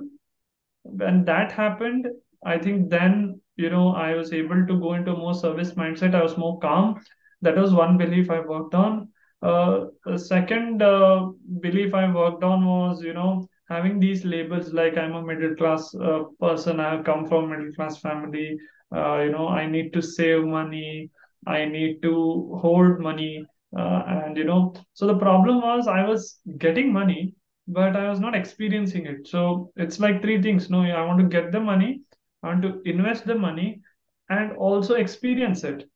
when 0.83 1.25
that 1.25 1.51
happened, 1.51 2.07
I 2.45 2.59
think 2.59 2.91
then, 2.91 3.41
you 3.57 3.71
know, 3.71 3.95
I 3.95 4.15
was 4.15 4.33
able 4.33 4.67
to 4.67 4.81
go 4.81 4.95
into 4.95 5.13
more 5.17 5.35
service 5.35 5.73
mindset. 5.73 6.15
I 6.15 6.23
was 6.23 6.37
more 6.37 6.59
calm. 6.61 7.01
That 7.43 7.57
was 7.57 7.73
one 7.75 7.97
belief 7.99 8.31
I 8.31 8.41
worked 8.41 8.75
on. 8.75 9.09
Uh, 9.43 9.87
the 10.07 10.19
second 10.19 10.83
uh, 10.83 11.31
belief 11.61 11.95
I 11.95 12.13
worked 12.13 12.43
on 12.45 12.65
was, 12.65 13.03
you 13.03 13.13
know, 13.13 13.47
having 13.69 13.99
these 13.99 14.25
labels 14.25 14.73
like 14.73 14.97
I'm 14.97 15.15
a 15.15 15.23
middle 15.23 15.55
class 15.55 15.95
uh, 15.95 16.25
person, 16.41 16.81
I 16.81 17.03
come 17.03 17.27
from 17.27 17.45
a 17.45 17.49
middle 17.49 17.73
class 17.75 17.99
family, 17.99 18.59
uh, 18.95 19.21
you 19.21 19.31
know, 19.31 19.49
I 19.49 19.67
need 19.67 19.93
to 19.93 20.03
save 20.03 20.45
money, 20.45 21.11
I 21.47 21.65
need 21.67 22.03
to 22.03 22.59
hold 22.61 23.01
money. 23.01 23.45
Uh, 23.77 24.03
and, 24.07 24.37
you 24.37 24.45
know, 24.45 24.75
so 24.93 25.07
the 25.07 25.19
problem 25.19 25.61
was 25.61 25.89
I 25.89 26.07
was 26.07 26.39
getting 26.59 26.93
money, 26.93 27.35
but 27.67 27.97
I 27.97 28.09
was 28.09 28.21
not 28.21 28.35
experiencing 28.35 29.07
it. 29.07 29.27
So 29.27 29.73
it's 29.77 29.99
like 29.99 30.23
three 30.23 30.41
things. 30.41 30.71
No, 30.71 30.83
I 30.83 31.05
want 31.05 31.19
to 31.21 31.27
get 31.27 31.53
the 31.53 31.61
money, 31.61 32.03
I 32.45 32.49
want 32.49 32.63
to 32.63 32.83
invest 32.85 33.27
the 33.27 33.35
money, 33.35 33.81
and 34.29 34.53
also 34.57 34.95
experience 34.95 35.65
it. 35.65 35.89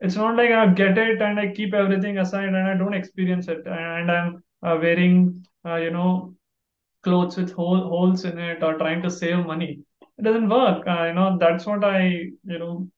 It's 0.00 0.16
not 0.16 0.36
like 0.36 0.50
I 0.50 0.66
get 0.68 0.96
it 0.98 1.20
and 1.22 1.40
I 1.40 1.52
keep 1.52 1.74
everything 1.74 2.18
aside 2.18 2.48
and 2.48 2.56
I 2.56 2.76
don't 2.76 2.94
experience 2.94 3.48
it. 3.48 3.66
And 3.66 4.10
I'm 4.10 4.44
uh, 4.62 4.78
wearing, 4.80 5.44
uh, 5.66 5.76
you 5.76 5.90
know, 5.90 6.34
clothes 7.02 7.36
with 7.36 7.52
hole, 7.52 7.88
holes 7.88 8.24
in 8.24 8.38
it 8.38 8.62
or 8.62 8.78
trying 8.78 9.02
to 9.02 9.10
save 9.10 9.46
money. 9.46 9.80
It 10.18 10.22
doesn't 10.22 10.48
work. 10.48 10.86
Uh, 10.86 11.04
you 11.06 11.14
know, 11.14 11.36
that's 11.38 11.66
what 11.66 11.84
I, 11.84 12.30
you 12.44 12.58
know, 12.58 12.88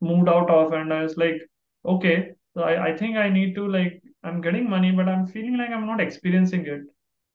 moved 0.00 0.28
out 0.28 0.50
of. 0.50 0.72
And 0.72 0.92
I 0.92 1.02
was 1.02 1.16
like, 1.16 1.40
okay, 1.86 2.32
so 2.54 2.62
I, 2.62 2.88
I 2.88 2.96
think 2.96 3.16
I 3.16 3.30
need 3.30 3.54
to 3.56 3.66
like, 3.68 4.02
I'm 4.22 4.40
getting 4.42 4.68
money, 4.68 4.92
but 4.92 5.08
I'm 5.08 5.26
feeling 5.26 5.56
like 5.56 5.70
I'm 5.70 5.86
not 5.86 6.00
experiencing 6.00 6.66
it 6.66 6.82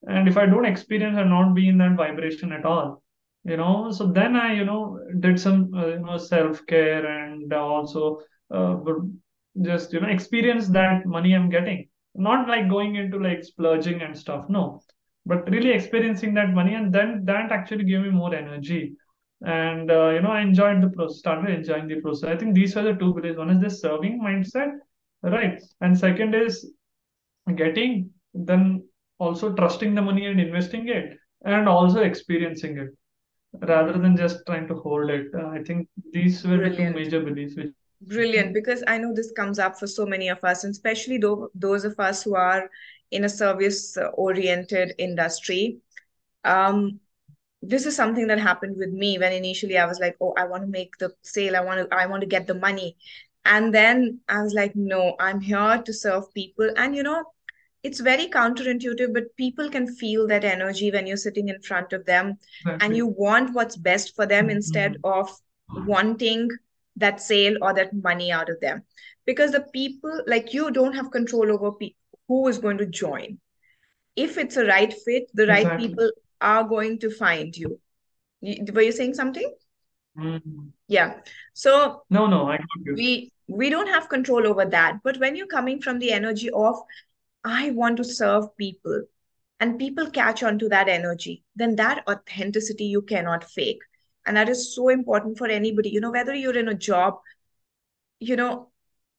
and 0.07 0.27
if 0.27 0.37
i 0.37 0.45
don't 0.45 0.65
experience 0.65 1.17
and 1.17 1.29
not 1.29 1.53
be 1.53 1.67
in 1.67 1.77
that 1.77 1.95
vibration 1.97 2.51
at 2.53 2.65
all 2.65 3.01
you 3.43 3.57
know 3.57 3.91
so 3.91 4.07
then 4.07 4.35
i 4.35 4.53
you 4.53 4.65
know 4.65 4.99
did 5.19 5.39
some 5.39 5.71
uh, 5.73 5.87
you 5.87 5.99
know 5.99 6.17
self 6.17 6.65
care 6.67 7.05
and 7.05 7.53
also 7.53 8.19
uh, 8.53 8.75
just 9.61 9.93
you 9.93 9.99
know 9.99 10.07
experience 10.09 10.67
that 10.67 11.05
money 11.05 11.33
i'm 11.33 11.49
getting. 11.49 11.87
Not 12.15 12.47
like 12.47 12.69
going 12.69 12.95
into 12.95 13.19
like 13.19 13.43
splurging 13.43 14.01
and 14.01 14.17
stuff 14.17 14.45
no. 14.49 14.81
But 15.25 15.49
really 15.49 15.69
experiencing 15.71 16.33
that 16.33 16.53
money 16.53 16.73
and 16.73 16.91
then 16.91 17.23
that 17.25 17.51
actually 17.51 17.83
gave 17.83 18.01
me 18.01 18.09
more 18.09 18.33
energy. 18.33 18.93
And 19.45 19.89
uh, 19.89 20.09
you 20.09 20.21
know 20.21 20.31
i 20.31 20.41
enjoyed 20.41 20.81
the 20.81 20.89
process 20.89 21.19
started 21.19 21.49
enjoying 21.51 21.87
the 21.87 22.01
process. 22.01 22.29
I 22.29 22.37
think 22.37 22.55
these 22.55 22.75
are 22.75 22.83
the 22.83 22.93
two 22.93 23.13
beliefs 23.13 23.37
one 23.37 23.51
is 23.51 23.61
the 23.61 23.69
serving 23.69 24.19
mindset 24.21 24.71
right? 25.21 25.61
And 25.81 25.97
second 25.97 26.35
is 26.35 26.71
getting 27.55 28.11
then 28.33 28.83
also 29.17 29.53
trusting 29.53 29.95
the 29.95 30.01
money 30.01 30.25
and 30.25 30.39
investing 30.39 30.87
it 30.87 31.17
and 31.45 31.67
also 31.67 32.01
experiencing 32.01 32.77
it 32.77 32.89
rather 33.61 33.93
than 33.93 34.15
just 34.15 34.45
trying 34.45 34.67
to 34.67 34.75
hold 34.75 35.09
it 35.09 35.27
uh, 35.33 35.47
i 35.47 35.63
think 35.63 35.87
these 36.13 36.43
were 36.45 36.57
the 36.57 36.75
two 36.75 36.89
major 36.93 37.19
beliefs 37.21 37.55
which 37.55 37.73
Brilliant, 38.01 38.53
because 38.53 38.81
I 38.87 38.97
know 38.97 39.13
this 39.13 39.33
comes 39.33 39.59
up 39.59 39.77
for 39.77 39.85
so 39.85 40.05
many 40.05 40.29
of 40.29 40.41
us, 40.45 40.63
and 40.63 40.71
especially 40.71 41.17
tho- 41.17 41.51
those 41.53 41.83
of 41.83 41.99
us 41.99 42.23
who 42.23 42.33
are 42.33 42.69
in 43.11 43.25
a 43.25 43.29
service-oriented 43.29 44.93
industry. 44.97 45.79
Um, 46.45 47.01
this 47.61 47.85
is 47.85 47.97
something 47.97 48.27
that 48.27 48.39
happened 48.39 48.77
with 48.77 48.91
me 48.91 49.17
when 49.17 49.33
initially 49.33 49.77
I 49.77 49.85
was 49.85 49.99
like, 49.99 50.15
oh, 50.21 50.33
I 50.37 50.45
want 50.45 50.63
to 50.63 50.69
make 50.69 50.97
the 50.97 51.13
sale, 51.23 51.57
I 51.57 51.59
want 51.59 51.89
to, 51.89 51.93
I 51.93 52.05
want 52.05 52.21
to 52.21 52.27
get 52.27 52.47
the 52.47 52.53
money. 52.53 52.95
And 53.43 53.73
then 53.73 54.21
I 54.29 54.43
was 54.43 54.53
like, 54.53 54.77
no, 54.77 55.15
I'm 55.19 55.41
here 55.41 55.81
to 55.85 55.93
serve 55.93 56.33
people. 56.33 56.69
And 56.77 56.95
you 56.95 57.03
know, 57.03 57.25
it's 57.83 57.99
very 57.99 58.27
counterintuitive, 58.27 59.13
but 59.13 59.35
people 59.37 59.69
can 59.69 59.87
feel 59.95 60.27
that 60.27 60.43
energy 60.43 60.91
when 60.91 61.07
you're 61.07 61.17
sitting 61.17 61.47
in 61.49 61.61
front 61.61 61.93
of 61.93 62.05
them 62.05 62.37
and 62.81 62.95
you 62.97 63.07
want 63.07 63.53
what's 63.53 63.75
best 63.77 64.15
for 64.15 64.25
them 64.25 64.49
instead 64.49 64.93
Mhm. 64.93 65.19
of 65.19 65.29
wanting 65.85 66.49
that 66.97 67.21
sale 67.21 67.57
or 67.61 67.73
that 67.73 67.93
money 67.93 68.31
out 68.31 68.49
of 68.49 68.59
them. 68.59 68.83
Because 69.25 69.51
the 69.51 69.61
people, 69.61 70.23
like 70.27 70.53
you, 70.53 70.71
don't 70.71 70.95
have 70.95 71.11
control 71.11 71.51
over 71.51 71.71
pe- 71.71 71.93
who 72.27 72.47
is 72.47 72.57
going 72.57 72.77
to 72.79 72.85
join. 72.85 73.39
If 74.15 74.37
it's 74.37 74.57
a 74.57 74.65
right 74.65 74.91
fit, 74.91 75.29
the 75.33 75.47
right 75.47 75.61
exactly 75.61 75.87
people 75.87 76.11
are 76.41 76.63
going 76.63 76.99
to 76.99 77.09
find 77.09 77.55
you. 77.55 77.79
Were 78.41 78.81
you 78.81 78.91
saying 78.91 79.13
something? 79.13 79.53
Mhm. 80.17 80.71
Yeah. 80.87 81.19
So 81.53 82.03
no 82.09 82.27
no 82.27 82.49
i 82.51 82.57
we 82.95 83.31
we 83.47 83.69
don't 83.69 83.87
have 83.87 84.09
control 84.09 84.47
over 84.47 84.65
that. 84.65 84.99
But 85.03 85.17
when 85.19 85.35
you're 85.35 85.47
coming 85.47 85.81
from 85.81 85.99
the 85.99 86.11
energy 86.11 86.49
of 86.49 86.77
I 87.43 87.71
want 87.71 87.97
to 87.97 88.03
serve 88.03 88.55
people 88.57 89.03
and 89.59 89.79
people 89.79 90.09
catch 90.09 90.43
on 90.43 90.57
to 90.59 90.69
that 90.69 90.87
energy, 90.87 91.43
then 91.55 91.75
that 91.75 92.03
authenticity 92.09 92.85
you 92.85 93.01
cannot 93.01 93.43
fake. 93.43 93.81
And 94.25 94.37
that 94.37 94.49
is 94.49 94.75
so 94.75 94.89
important 94.89 95.37
for 95.37 95.47
anybody, 95.47 95.89
you 95.89 96.01
know, 96.01 96.11
whether 96.11 96.33
you're 96.33 96.57
in 96.57 96.69
a 96.69 96.73
job, 96.73 97.15
you 98.19 98.35
know, 98.35 98.69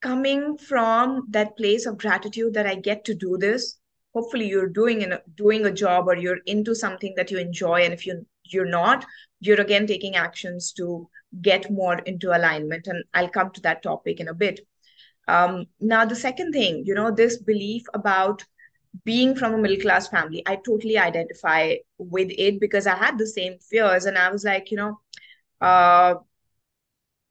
coming 0.00 0.56
from 0.56 1.26
that 1.30 1.56
place 1.56 1.86
of 1.86 1.98
gratitude 1.98 2.54
that 2.54 2.66
I 2.66 2.74
get 2.74 3.04
to 3.06 3.14
do 3.14 3.36
this. 3.38 3.78
Hopefully 4.14 4.48
you're 4.48 4.68
doing 4.68 5.02
in 5.02 5.12
a, 5.12 5.20
doing 5.34 5.66
a 5.66 5.72
job 5.72 6.08
or 6.08 6.16
you're 6.16 6.40
into 6.46 6.74
something 6.74 7.14
that 7.16 7.30
you 7.30 7.38
enjoy. 7.38 7.82
And 7.82 7.92
if 7.92 8.06
you 8.06 8.26
you're 8.44 8.66
not, 8.66 9.04
you're 9.40 9.60
again 9.60 9.86
taking 9.86 10.16
actions 10.16 10.72
to 10.72 11.08
get 11.40 11.70
more 11.70 11.98
into 12.00 12.36
alignment. 12.36 12.86
And 12.86 13.04
I'll 13.14 13.28
come 13.28 13.50
to 13.52 13.60
that 13.62 13.82
topic 13.82 14.20
in 14.20 14.28
a 14.28 14.34
bit. 14.34 14.60
Um, 15.28 15.66
now, 15.80 16.04
the 16.04 16.16
second 16.16 16.52
thing, 16.52 16.84
you 16.86 16.94
know, 16.94 17.10
this 17.10 17.38
belief 17.38 17.84
about 17.94 18.44
being 19.04 19.34
from 19.34 19.54
a 19.54 19.58
middle 19.58 19.80
class 19.80 20.08
family, 20.08 20.42
I 20.46 20.56
totally 20.56 20.98
identify 20.98 21.76
with 21.98 22.30
it 22.36 22.60
because 22.60 22.86
I 22.86 22.96
had 22.96 23.18
the 23.18 23.26
same 23.26 23.58
fears. 23.58 24.04
And 24.04 24.18
I 24.18 24.30
was 24.30 24.44
like, 24.44 24.70
you 24.70 24.76
know, 24.76 25.00
uh, 25.60 26.14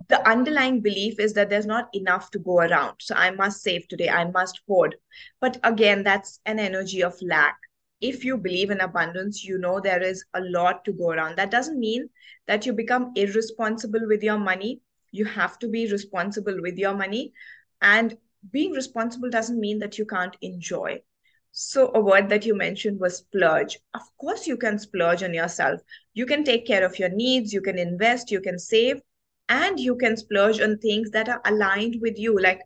the 0.10 0.28
underlying 0.28 0.82
belief 0.82 1.20
is 1.20 1.34
that 1.34 1.50
there's 1.50 1.66
not 1.66 1.90
enough 1.94 2.32
to 2.32 2.40
go 2.40 2.60
around. 2.60 2.96
So 3.00 3.16
I 3.16 3.32
must 3.32 3.62
save 3.62 3.88
today, 3.88 4.10
I 4.10 4.26
must 4.26 4.62
hoard. 4.68 4.96
But 5.40 5.58
again, 5.64 6.04
that's 6.04 6.40
an 6.46 6.60
energy 6.60 7.02
of 7.04 7.22
lack. 7.22 7.58
If 8.02 8.24
you 8.24 8.38
believe 8.38 8.72
in 8.72 8.80
abundance, 8.82 9.44
you 9.44 9.58
know 9.58 9.80
there 9.80 10.02
is 10.02 10.26
a 10.34 10.42
lot 10.42 10.86
to 10.86 10.94
go 10.94 11.12
around. 11.12 11.36
That 11.38 11.52
doesn't 11.52 11.80
mean 11.80 12.10
that 12.48 12.66
you 12.66 12.74
become 12.74 13.12
irresponsible 13.16 14.08
with 14.08 14.24
your 14.24 14.38
money. 14.38 14.82
You 15.12 15.26
have 15.26 15.60
to 15.60 15.68
be 15.68 15.92
responsible 15.92 16.62
with 16.62 16.78
your 16.78 16.94
money. 16.94 17.34
And 17.82 18.18
being 18.52 18.72
responsible 18.72 19.30
doesn't 19.30 19.60
mean 19.60 19.80
that 19.80 19.98
you 19.98 20.06
can't 20.06 20.36
enjoy. 20.42 21.02
So, 21.52 21.92
a 21.94 22.00
word 22.00 22.30
that 22.30 22.46
you 22.46 22.56
mentioned 22.56 23.00
was 23.00 23.18
splurge. 23.18 23.80
Of 23.94 24.02
course, 24.18 24.48
you 24.48 24.58
can 24.58 24.78
splurge 24.80 25.24
on 25.24 25.34
yourself. 25.34 25.82
You 26.14 26.26
can 26.26 26.44
take 26.44 26.66
care 26.66 26.86
of 26.86 27.00
your 27.00 27.10
needs, 27.10 27.54
you 27.54 27.62
can 27.62 27.78
invest, 27.78 28.32
you 28.32 28.40
can 28.40 28.60
save, 28.60 29.02
and 29.50 29.80
you 29.80 29.96
can 29.96 30.16
splurge 30.16 30.62
on 30.62 30.78
things 30.78 31.12
that 31.12 31.28
are 31.28 31.42
aligned 31.46 31.98
with 32.02 32.18
you. 32.18 32.40
Like, 32.40 32.62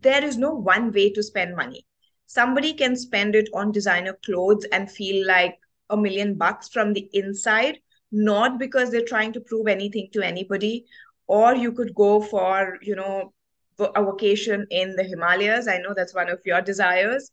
there 0.00 0.24
is 0.24 0.36
no 0.38 0.52
one 0.52 0.92
way 0.92 1.10
to 1.12 1.22
spend 1.22 1.56
money. 1.56 1.86
Somebody 2.26 2.72
can 2.72 2.96
spend 2.96 3.34
it 3.34 3.48
on 3.52 3.72
designer 3.72 4.16
clothes 4.24 4.64
and 4.72 4.90
feel 4.90 5.26
like 5.26 5.58
a 5.90 5.96
million 5.96 6.34
bucks 6.34 6.68
from 6.68 6.92
the 6.92 7.08
inside, 7.12 7.78
not 8.10 8.58
because 8.58 8.90
they're 8.90 9.04
trying 9.04 9.32
to 9.34 9.40
prove 9.40 9.66
anything 9.68 10.08
to 10.12 10.22
anybody. 10.22 10.86
Or 11.26 11.54
you 11.54 11.72
could 11.72 11.94
go 11.94 12.20
for, 12.20 12.78
you 12.82 12.96
know, 12.96 13.32
a 13.80 14.04
vacation 14.04 14.66
in 14.70 14.96
the 14.96 15.04
Himalayas. 15.04 15.68
I 15.68 15.78
know 15.78 15.94
that's 15.94 16.14
one 16.14 16.30
of 16.30 16.40
your 16.44 16.60
desires. 16.62 17.30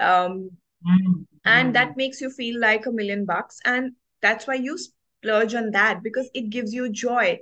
Um, 0.00 0.50
and 1.44 1.70
Mhm. 1.70 1.74
that 1.74 1.96
makes 1.96 2.20
you 2.20 2.30
feel 2.30 2.60
like 2.60 2.86
a 2.86 2.92
million 2.92 3.24
bucks. 3.24 3.60
And 3.64 3.92
that's 4.20 4.46
why 4.46 4.54
you 4.54 4.78
splurge 4.78 5.54
on 5.54 5.70
that 5.72 6.02
because 6.02 6.30
it 6.34 6.50
gives 6.50 6.72
you 6.72 6.90
joy. 6.90 7.40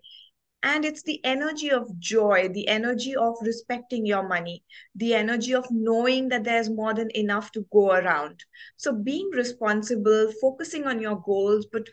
And 0.63 0.85
it's 0.85 1.03
the 1.03 1.21
energy 1.25 1.71
of 1.71 1.99
joy, 1.99 2.49
the 2.49 2.69
energy 2.69 3.15
of 3.17 3.37
respecting 3.43 4.05
your 4.07 4.27
money, 4.27 4.63
the 4.95 5.15
energy 5.15 5.55
of 5.55 5.67
knowing 5.71 6.29
that 6.29 6.45
there's 6.45 6.69
more 6.71 6.95
than 6.95 7.11
enough 7.15 7.51
to 7.53 7.67
go 7.73 7.93
around. 7.93 8.45
So 8.77 8.93
being 8.93 9.31
responsible, 9.33 10.33
focusing 10.41 10.87
on 10.87 11.01
your 11.01 11.17
goals, 11.21 11.67
but 11.67 11.89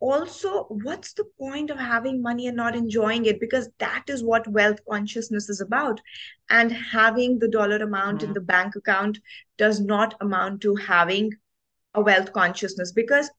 also 0.00 0.64
what's 0.68 1.12
the 1.12 1.24
point 1.38 1.70
of 1.70 1.78
having 1.78 2.22
money 2.22 2.46
and 2.46 2.56
not 2.56 2.74
enjoying 2.76 3.26
it? 3.26 3.40
Because 3.40 3.68
that 3.78 4.04
is 4.08 4.22
what 4.24 4.46
wealth 4.48 4.80
consciousness 4.88 5.48
is 5.48 5.60
about. 5.60 6.00
And 6.50 6.72
having 6.72 7.38
the 7.38 7.48
dollar 7.48 7.76
amount 7.76 8.22
in 8.22 8.30
Mhm. 8.30 8.34
the 8.34 8.40
bank 8.40 8.76
account 8.76 9.18
does 9.56 9.80
not 9.80 10.14
amount 10.20 10.60
to 10.62 10.74
having 10.76 11.34
a 11.94 12.00
wealth 12.00 12.32
consciousness 12.32 12.92
because 12.92 13.30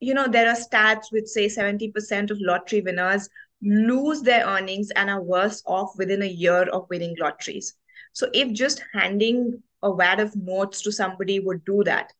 you 0.00 0.14
know, 0.14 0.26
there 0.28 0.48
are 0.48 0.56
stats 0.56 1.10
which 1.10 1.26
say 1.26 1.48
70% 1.48 2.30
of 2.30 2.38
lottery 2.40 2.80
winners 2.80 3.28
lose 3.62 4.22
their 4.22 4.44
earnings 4.46 4.90
and 4.90 5.10
are 5.10 5.22
worse 5.22 5.62
off 5.66 5.92
within 5.96 6.22
a 6.22 6.26
year 6.26 6.62
of 6.64 6.88
winning 6.90 7.14
lotteries. 7.18 7.74
So 8.12 8.28
if 8.32 8.52
just 8.52 8.82
handing 8.92 9.62
a 9.82 9.90
wad 9.90 10.20
of 10.20 10.34
notes 10.36 10.82
to 10.82 10.92
somebody 10.92 11.38
would 11.38 11.64
do 11.64 11.82
that, 11.84 12.12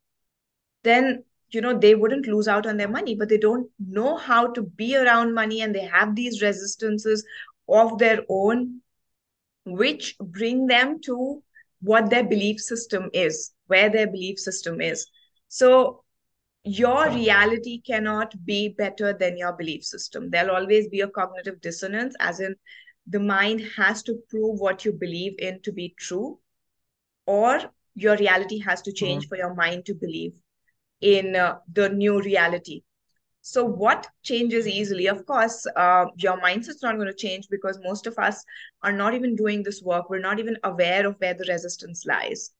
then 0.82 1.24
you 1.52 1.60
know 1.60 1.78
they 1.78 1.94
wouldn't 1.94 2.26
lose 2.26 2.48
out 2.48 2.66
on 2.66 2.76
their 2.76 2.88
money, 2.88 3.14
but 3.14 3.28
they 3.28 3.38
don't 3.38 3.68
know 3.78 4.16
how 4.16 4.48
to 4.52 4.62
be 4.62 4.96
around 4.96 5.34
money 5.34 5.60
and 5.62 5.74
they 5.74 5.84
have 5.84 6.14
these 6.14 6.42
resistances 6.42 7.24
of 7.68 7.98
their 7.98 8.20
own, 8.28 8.80
which 9.64 10.16
bring 10.20 10.66
them 10.66 11.00
to 11.02 11.42
what 11.82 12.10
their 12.10 12.24
belief 12.24 12.60
system 12.60 13.10
is, 13.12 13.52
where 13.66 13.88
their 13.90 14.06
belief 14.06 14.38
system 14.38 14.80
is. 14.80 15.06
So 15.48 16.02
your 16.64 17.10
reality 17.10 17.80
cannot 17.86 18.34
be 18.44 18.68
better 18.68 19.12
than 19.12 19.36
your 19.36 19.52
belief 19.52 19.84
system. 19.84 20.30
There'll 20.30 20.56
always 20.56 20.88
be 20.88 21.00
a 21.00 21.08
cognitive 21.08 21.60
dissonance, 21.60 22.14
as 22.20 22.40
in 22.40 22.56
the 23.06 23.20
mind 23.20 23.62
has 23.76 24.02
to 24.04 24.16
prove 24.28 24.60
what 24.60 24.84
you 24.84 24.92
believe 24.92 25.34
in 25.38 25.60
to 25.62 25.72
be 25.72 25.94
true, 25.98 26.38
or 27.26 27.60
your 27.94 28.16
reality 28.16 28.58
has 28.60 28.82
to 28.82 28.92
change 28.92 29.26
Mm, 29.26 29.28
for 29.28 29.36
your 29.36 29.54
mind 29.54 29.86
to 29.86 29.94
believe 29.94 30.32
in 31.00 31.36
uh, 31.36 31.58
the 31.72 31.88
new 31.88 32.20
reality. 32.20 32.82
So, 33.42 33.64
what 33.64 34.06
changes 34.22 34.66
easily? 34.68 35.06
Of 35.08 35.24
course, 35.26 35.66
uh, 35.76 36.06
your 36.16 36.40
mindset's 36.40 36.82
not 36.82 36.96
going 36.96 37.08
to 37.08 37.14
change 37.14 37.48
because 37.50 37.78
most 37.82 38.06
of 38.06 38.18
us 38.18 38.44
are 38.82 38.92
not 38.92 39.14
even 39.14 39.34
doing 39.34 39.62
this 39.62 39.82
work. 39.82 40.10
We're 40.10 40.20
not 40.20 40.38
even 40.38 40.56
aware 40.62 41.06
of 41.06 41.16
where 41.18 41.34
the 41.34 41.46
resistance 41.48 42.04
lies, 42.06 42.50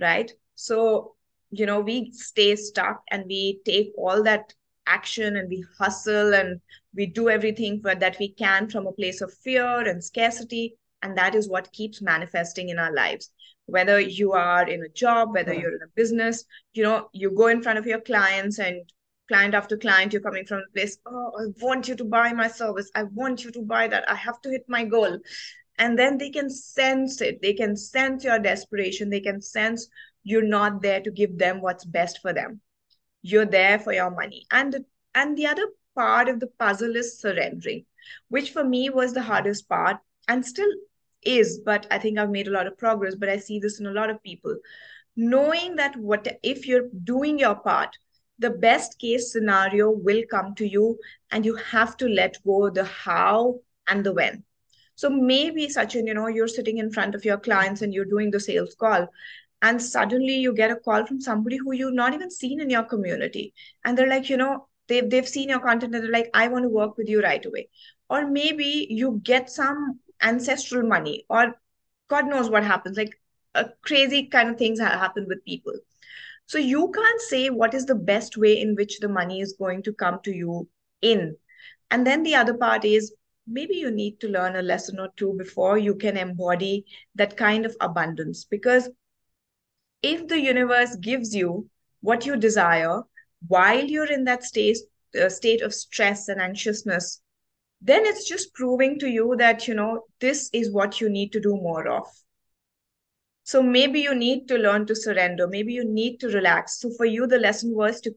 right? 0.00 0.30
So, 0.54 1.14
you 1.50 1.66
know, 1.66 1.80
we 1.80 2.12
stay 2.12 2.56
stuck 2.56 3.02
and 3.10 3.24
we 3.26 3.60
take 3.64 3.92
all 3.96 4.22
that 4.24 4.52
action 4.86 5.36
and 5.36 5.48
we 5.48 5.64
hustle 5.78 6.34
and 6.34 6.60
we 6.94 7.06
do 7.06 7.28
everything 7.28 7.80
for, 7.80 7.94
that 7.94 8.18
we 8.18 8.28
can 8.32 8.68
from 8.68 8.86
a 8.86 8.92
place 8.92 9.20
of 9.20 9.32
fear 9.32 9.80
and 9.88 10.02
scarcity. 10.02 10.76
And 11.02 11.16
that 11.16 11.34
is 11.34 11.48
what 11.48 11.72
keeps 11.72 12.02
manifesting 12.02 12.70
in 12.70 12.78
our 12.78 12.92
lives. 12.92 13.30
Whether 13.66 14.00
you 14.00 14.32
are 14.32 14.66
in 14.66 14.82
a 14.82 14.88
job, 14.88 15.32
whether 15.32 15.52
correct. 15.52 15.62
you're 15.62 15.76
in 15.76 15.82
a 15.82 15.94
business, 15.94 16.44
you 16.72 16.82
know, 16.82 17.08
you 17.12 17.30
go 17.30 17.48
in 17.48 17.62
front 17.62 17.78
of 17.78 17.86
your 17.86 18.00
clients 18.00 18.58
and 18.58 18.80
client 19.28 19.54
after 19.54 19.76
client, 19.76 20.12
you're 20.12 20.22
coming 20.22 20.46
from 20.46 20.60
a 20.60 20.72
place, 20.72 20.98
oh, 21.06 21.32
I 21.38 21.64
want 21.64 21.86
you 21.86 21.94
to 21.96 22.04
buy 22.04 22.32
my 22.32 22.48
service. 22.48 22.90
I 22.94 23.04
want 23.04 23.44
you 23.44 23.50
to 23.52 23.62
buy 23.62 23.86
that. 23.88 24.10
I 24.10 24.14
have 24.14 24.40
to 24.42 24.50
hit 24.50 24.64
my 24.68 24.84
goal. 24.84 25.18
And 25.78 25.98
then 25.98 26.18
they 26.18 26.30
can 26.30 26.50
sense 26.50 27.20
it. 27.20 27.40
They 27.40 27.52
can 27.52 27.76
sense 27.76 28.24
your 28.24 28.38
desperation. 28.38 29.10
They 29.10 29.20
can 29.20 29.40
sense 29.40 29.88
you're 30.24 30.42
not 30.42 30.82
there 30.82 31.00
to 31.00 31.10
give 31.10 31.38
them 31.38 31.60
what's 31.60 31.84
best 31.84 32.20
for 32.20 32.32
them. 32.32 32.60
You're 33.22 33.46
there 33.46 33.78
for 33.78 33.92
your 33.92 34.10
money. 34.10 34.46
And 34.50 34.84
and 35.14 35.36
the 35.36 35.46
other 35.46 35.68
part 35.94 36.28
of 36.28 36.40
the 36.40 36.48
puzzle 36.58 36.96
is 36.96 37.20
surrendering, 37.20 37.84
which 38.28 38.50
for 38.50 38.64
me 38.64 38.90
was 38.90 39.12
the 39.12 39.22
hardest 39.22 39.68
part 39.68 39.98
and 40.28 40.44
still 40.44 40.70
is, 41.22 41.60
but 41.64 41.86
I 41.90 41.98
think 41.98 42.18
I've 42.18 42.30
made 42.30 42.48
a 42.48 42.52
lot 42.52 42.66
of 42.66 42.78
progress. 42.78 43.14
But 43.14 43.28
I 43.28 43.38
see 43.38 43.58
this 43.58 43.80
in 43.80 43.86
a 43.86 43.92
lot 43.92 44.10
of 44.10 44.22
people 44.22 44.56
knowing 45.20 45.74
that 45.74 45.96
what 45.96 46.38
if 46.44 46.64
you're 46.64 46.88
doing 47.02 47.40
your 47.40 47.56
part 47.56 47.98
the 48.38 48.50
best 48.50 49.00
case 49.00 49.32
scenario 49.32 49.90
will 49.90 50.22
come 50.30 50.54
to 50.54 50.64
you 50.64 50.96
and 51.32 51.44
you 51.44 51.56
have 51.56 51.96
to 51.96 52.08
let 52.08 52.36
go 52.44 52.70
the 52.70 52.84
how 52.84 53.58
and 53.88 54.06
the 54.06 54.12
when 54.12 54.44
so 54.98 55.08
maybe 55.08 55.68
Sachin, 55.68 56.08
you 56.08 56.14
know, 56.14 56.26
you're 56.26 56.48
sitting 56.48 56.78
in 56.78 56.90
front 56.90 57.14
of 57.14 57.24
your 57.24 57.36
clients 57.36 57.82
and 57.82 57.94
you're 57.94 58.04
doing 58.04 58.32
the 58.32 58.40
sales 58.40 58.74
call, 58.74 59.06
and 59.62 59.80
suddenly 59.80 60.34
you 60.34 60.52
get 60.52 60.72
a 60.72 60.74
call 60.76 61.06
from 61.06 61.20
somebody 61.20 61.56
who 61.56 61.72
you've 61.72 61.94
not 61.94 62.14
even 62.14 62.32
seen 62.32 62.60
in 62.60 62.68
your 62.68 62.82
community. 62.82 63.54
And 63.84 63.96
they're 63.96 64.08
like, 64.08 64.28
you 64.28 64.36
know, 64.36 64.66
they've 64.88 65.08
they've 65.08 65.28
seen 65.28 65.50
your 65.50 65.60
content 65.60 65.94
and 65.94 66.02
they're 66.02 66.10
like, 66.10 66.30
I 66.34 66.48
want 66.48 66.64
to 66.64 66.68
work 66.68 66.96
with 66.98 67.08
you 67.08 67.22
right 67.22 67.46
away. 67.46 67.68
Or 68.10 68.26
maybe 68.26 68.88
you 68.90 69.20
get 69.22 69.50
some 69.50 70.00
ancestral 70.22 70.86
money, 70.86 71.24
or 71.28 71.54
God 72.08 72.26
knows 72.26 72.50
what 72.50 72.64
happens. 72.64 72.96
Like 72.96 73.20
a 73.54 73.66
crazy 73.82 74.26
kind 74.26 74.50
of 74.50 74.56
things 74.56 74.80
happen 74.80 75.26
with 75.28 75.44
people. 75.44 75.74
So 76.46 76.58
you 76.58 76.90
can't 76.92 77.20
say 77.20 77.50
what 77.50 77.74
is 77.74 77.84
the 77.84 77.94
best 77.94 78.36
way 78.36 78.60
in 78.60 78.74
which 78.74 79.00
the 79.00 79.08
money 79.08 79.40
is 79.40 79.52
going 79.58 79.82
to 79.82 79.92
come 79.92 80.20
to 80.24 80.34
you 80.34 80.68
in. 81.02 81.36
And 81.90 82.06
then 82.06 82.22
the 82.22 82.34
other 82.34 82.54
part 82.54 82.84
is 82.84 83.14
maybe 83.46 83.76
you 83.76 83.90
need 83.90 84.20
to 84.20 84.28
learn 84.28 84.56
a 84.56 84.62
lesson 84.62 84.98
or 84.98 85.08
two 85.16 85.34
before 85.38 85.78
you 85.78 85.94
can 85.94 86.16
embody 86.16 86.84
that 87.14 87.36
kind 87.36 87.66
of 87.66 87.76
abundance. 87.80 88.44
Because 88.44 88.88
if 90.02 90.26
the 90.28 90.40
universe 90.40 90.96
gives 90.96 91.34
you 91.34 91.68
what 92.00 92.24
you 92.24 92.36
desire 92.36 93.02
while 93.46 93.84
you're 93.84 94.10
in 94.10 94.24
that 94.24 94.44
state, 94.44 94.78
uh, 95.20 95.28
state 95.28 95.62
of 95.62 95.74
stress 95.74 96.28
and 96.28 96.40
anxiousness, 96.40 97.20
then 97.80 98.04
it's 98.06 98.28
just 98.28 98.54
proving 98.54 98.98
to 98.98 99.08
you 99.08 99.36
that, 99.38 99.68
you 99.68 99.74
know, 99.74 100.04
this 100.20 100.50
is 100.52 100.70
what 100.70 101.00
you 101.00 101.08
need 101.08 101.32
to 101.32 101.40
do 101.40 101.54
more 101.54 101.88
of. 101.88 102.06
So 103.44 103.62
maybe 103.62 104.00
you 104.00 104.14
need 104.14 104.48
to 104.48 104.58
learn 104.58 104.86
to 104.86 104.94
surrender. 104.94 105.46
Maybe 105.46 105.72
you 105.72 105.84
need 105.84 106.18
to 106.20 106.28
relax. 106.28 106.80
So 106.80 106.90
for 106.96 107.06
you, 107.06 107.26
the 107.26 107.38
lesson 107.38 107.74
was 107.74 108.00
to 108.02 108.14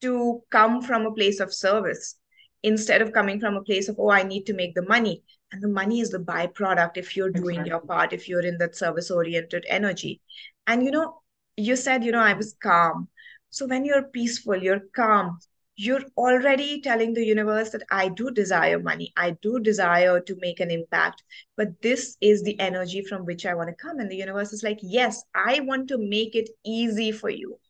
to 0.00 0.42
come 0.50 0.80
from 0.80 1.06
a 1.06 1.12
place 1.12 1.40
of 1.40 1.52
service 1.52 2.16
instead 2.62 3.02
of 3.02 3.12
coming 3.12 3.40
from 3.40 3.56
a 3.56 3.62
place 3.62 3.88
of 3.88 3.96
oh 3.98 4.10
i 4.10 4.22
need 4.22 4.44
to 4.44 4.54
make 4.54 4.74
the 4.74 4.86
money 4.86 5.22
and 5.52 5.62
the 5.62 5.68
money 5.68 6.00
is 6.00 6.10
the 6.10 6.18
byproduct 6.18 6.96
if 6.96 7.16
you're 7.16 7.30
doing 7.30 7.64
your 7.64 7.80
part 7.80 8.12
if 8.12 8.28
you're 8.28 8.44
in 8.44 8.58
that 8.58 8.76
service 8.76 9.10
oriented 9.10 9.64
energy 9.68 10.20
and 10.66 10.84
you 10.84 10.90
know 10.90 11.20
you 11.56 11.76
said 11.76 12.04
you 12.04 12.12
know 12.12 12.20
i 12.20 12.32
was 12.32 12.56
calm 12.62 13.08
so 13.50 13.66
when 13.66 13.84
you're 13.84 14.04
peaceful 14.04 14.56
you're 14.56 14.82
calm 14.94 15.38
you're 15.80 16.02
already 16.16 16.80
telling 16.80 17.14
the 17.14 17.24
universe 17.24 17.70
that 17.70 17.84
i 17.88 18.08
do 18.08 18.30
desire 18.32 18.80
money 18.80 19.12
i 19.16 19.30
do 19.42 19.60
desire 19.60 20.18
to 20.20 20.36
make 20.40 20.58
an 20.58 20.72
impact 20.72 21.22
but 21.56 21.68
this 21.82 22.16
is 22.20 22.42
the 22.42 22.58
energy 22.58 23.00
from 23.00 23.24
which 23.24 23.46
i 23.46 23.54
want 23.54 23.68
to 23.68 23.74
come. 23.74 24.00
And 24.00 24.10
the 24.10 24.16
universe 24.16 24.52
is 24.52 24.64
like 24.64 24.80
yes 24.82 25.22
i 25.36 25.60
want 25.60 25.86
to 25.88 25.98
make 25.98 26.34
it 26.34 26.48
easy 26.64 27.12
for 27.12 27.30
you. 27.30 27.60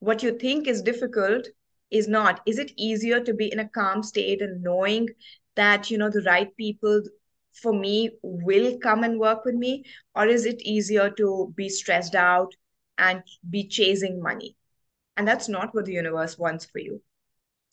What 0.00 0.22
you 0.22 0.38
think 0.38 0.66
is 0.66 0.82
difficult 0.82 1.48
is 1.90 2.06
not. 2.06 2.40
Is 2.46 2.58
it 2.58 2.72
easier 2.76 3.20
to 3.20 3.32
be 3.32 3.50
in 3.50 3.60
a 3.60 3.68
calm 3.68 4.02
state 4.02 4.42
and 4.42 4.62
knowing 4.62 5.08
that 5.54 5.90
you 5.90 5.96
know 5.96 6.10
the 6.10 6.22
right 6.22 6.54
people 6.56 7.02
for 7.52 7.72
me 7.72 8.10
will 8.22 8.78
come 8.78 9.04
and 9.04 9.18
work 9.18 9.46
with 9.46 9.54
me? 9.54 9.84
Or 10.14 10.26
is 10.26 10.44
it 10.44 10.60
easier 10.62 11.08
to 11.10 11.54
be 11.56 11.70
stressed 11.70 12.14
out 12.14 12.52
and 12.98 13.22
be 13.48 13.68
chasing 13.68 14.20
money? 14.20 14.54
And 15.16 15.26
that's 15.26 15.48
not 15.48 15.74
what 15.74 15.86
the 15.86 15.92
universe 15.92 16.36
wants 16.36 16.66
for 16.66 16.78
you 16.78 17.00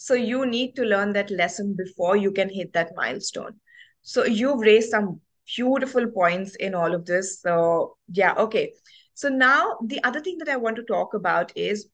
so 0.02 0.14
you 0.14 0.46
need 0.46 0.78
to 0.78 0.84
learn 0.84 1.12
that 1.12 1.30
lesson 1.30 1.76
before 1.78 2.16
you 2.16 2.32
can 2.32 2.48
hit 2.48 2.72
that 2.72 2.92
milestone. 2.96 3.60
So 4.02 4.24
you've 4.24 4.62
raised 4.62 4.92
some 4.92 5.20
beautiful 5.58 6.08
points 6.08 6.56
in 6.56 6.74
all 6.74 6.96
of 6.96 7.06
this. 7.06 7.42
So 7.42 7.98
yeah 8.14 8.34
okay. 8.38 8.72
So 9.14 9.28
now 9.28 9.78
the 9.86 10.02
other 10.06 10.22
thing 10.22 10.38
that 10.38 10.48
i 10.48 10.56
want 10.56 10.78
to 10.78 10.84
talk 10.84 11.16
about 11.16 11.52
is 11.58 11.90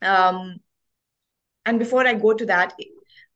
um 0.00 0.60
and 1.66 1.80
before 1.80 2.06
I 2.06 2.14
go 2.14 2.34
to 2.34 2.46
that, 2.46 2.72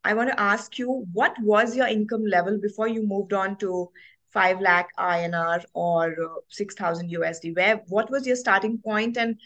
I 0.04 0.14
want 0.14 0.30
to 0.30 0.40
ask 0.40 0.78
you 0.78 1.04
what 1.12 1.34
was 1.42 1.74
your 1.76 1.88
income 1.88 2.24
level 2.24 2.58
before 2.62 2.86
you 2.86 3.04
moved 3.04 3.32
on 3.32 3.56
to 3.56 3.90
5 4.32 4.60
lakh 4.60 4.90
INR 4.96 5.64
or 5.74 6.12
uh, 6.12 6.40
6,000 6.48 7.10
USD? 7.10 7.52
Where 7.56 7.82
what 7.88 8.10
was 8.12 8.26
your 8.28 8.36
starting 8.36 8.78
point 8.78 9.16
and 9.16 9.40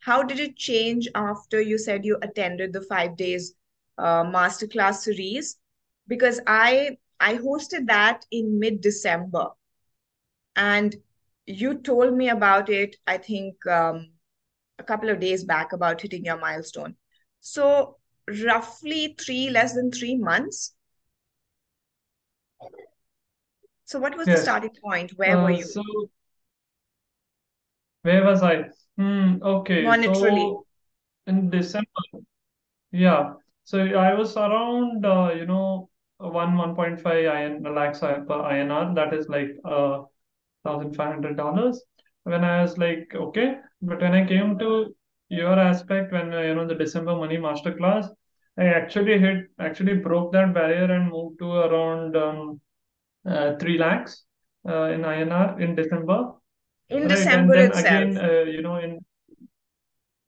how 0.00 0.22
did 0.22 0.40
it 0.40 0.56
change 0.56 1.08
after 1.14 1.60
you 1.60 1.76
said 1.76 2.06
you 2.06 2.18
attended 2.22 2.72
the 2.72 2.80
5 2.80 3.16
days 3.18 3.54
uh, 3.98 4.24
masterclass 4.24 4.96
series? 4.96 5.56
Because 6.08 6.40
I 6.46 6.98
I 7.20 7.36
hosted 7.36 7.86
that 7.88 8.26
in 8.30 8.58
mid-December 8.58 9.50
and 10.56 10.96
you 11.46 11.74
told 11.78 12.14
me 12.14 12.28
about 12.28 12.68
it, 12.70 12.96
I 13.06 13.18
think 13.18 13.64
um, 13.66 14.12
a 14.78 14.84
couple 14.84 15.10
of 15.10 15.20
days 15.20 15.44
back 15.44 15.72
about 15.72 16.00
hitting 16.00 16.24
your 16.24 16.38
milestone. 16.38 16.96
So 17.40 17.98
roughly 18.44 19.16
three, 19.20 19.50
less 19.50 19.74
than 19.74 19.90
three 19.90 20.16
months. 20.16 20.74
So 23.84 24.00
what 24.00 24.16
was 24.16 24.28
the 24.28 24.36
starting 24.36 24.74
point? 24.82 25.12
Where 25.16 25.38
were 25.38 25.50
Uh, 25.50 25.52
you 25.52 25.66
so 25.66 25.82
where 28.02 28.24
was 28.24 28.42
I? 28.42 28.70
Hmm, 28.96 29.38
okay. 29.42 29.84
monetarily? 29.86 30.12
So 30.12 30.66
in 31.26 31.50
December, 31.50 31.86
yeah. 32.92 33.34
So 33.64 33.78
I 33.80 34.14
was 34.14 34.36
around, 34.36 35.04
uh, 35.06 35.32
you 35.36 35.46
know, 35.46 35.88
one 36.18 36.56
1.5 36.56 37.24
IN 37.24 37.62
lakhs 37.74 38.00
per 38.00 38.24
INR. 38.28 38.94
That 38.94 39.12
is 39.14 39.28
like 39.28 39.50
uh 39.64 40.02
thousand 40.64 40.94
five 40.96 41.12
hundred 41.12 41.36
dollars. 41.36 41.82
When 42.24 42.44
I 42.44 42.62
was 42.62 42.78
like, 42.78 43.12
okay, 43.14 43.56
but 43.82 44.00
when 44.00 44.14
I 44.14 44.26
came 44.26 44.58
to 44.58 44.94
your 45.28 45.58
aspect, 45.58 46.12
when 46.12 46.32
uh, 46.32 46.40
you 46.42 46.54
know 46.54 46.66
the 46.66 46.74
December 46.74 47.16
money 47.16 47.36
masterclass, 47.38 48.08
I 48.58 48.66
actually 48.66 49.18
hit, 49.18 49.46
actually 49.58 49.94
broke 49.94 50.32
that 50.32 50.54
barrier 50.54 50.92
and 50.92 51.10
moved 51.10 51.38
to 51.40 51.52
around 51.52 52.16
um, 52.16 52.60
uh, 53.26 53.56
three 53.58 53.78
lakhs 53.78 54.24
uh, 54.68 54.84
in 54.84 55.04
INR 55.04 55.58
in 55.60 55.74
December, 55.74 56.32
In 56.90 57.08
right? 57.08 57.08
December 57.08 57.54
then 57.54 57.70
itself. 57.70 57.86
again, 57.86 58.18
uh, 58.18 58.42
you 58.42 58.62
know, 58.62 58.76
in 58.76 59.00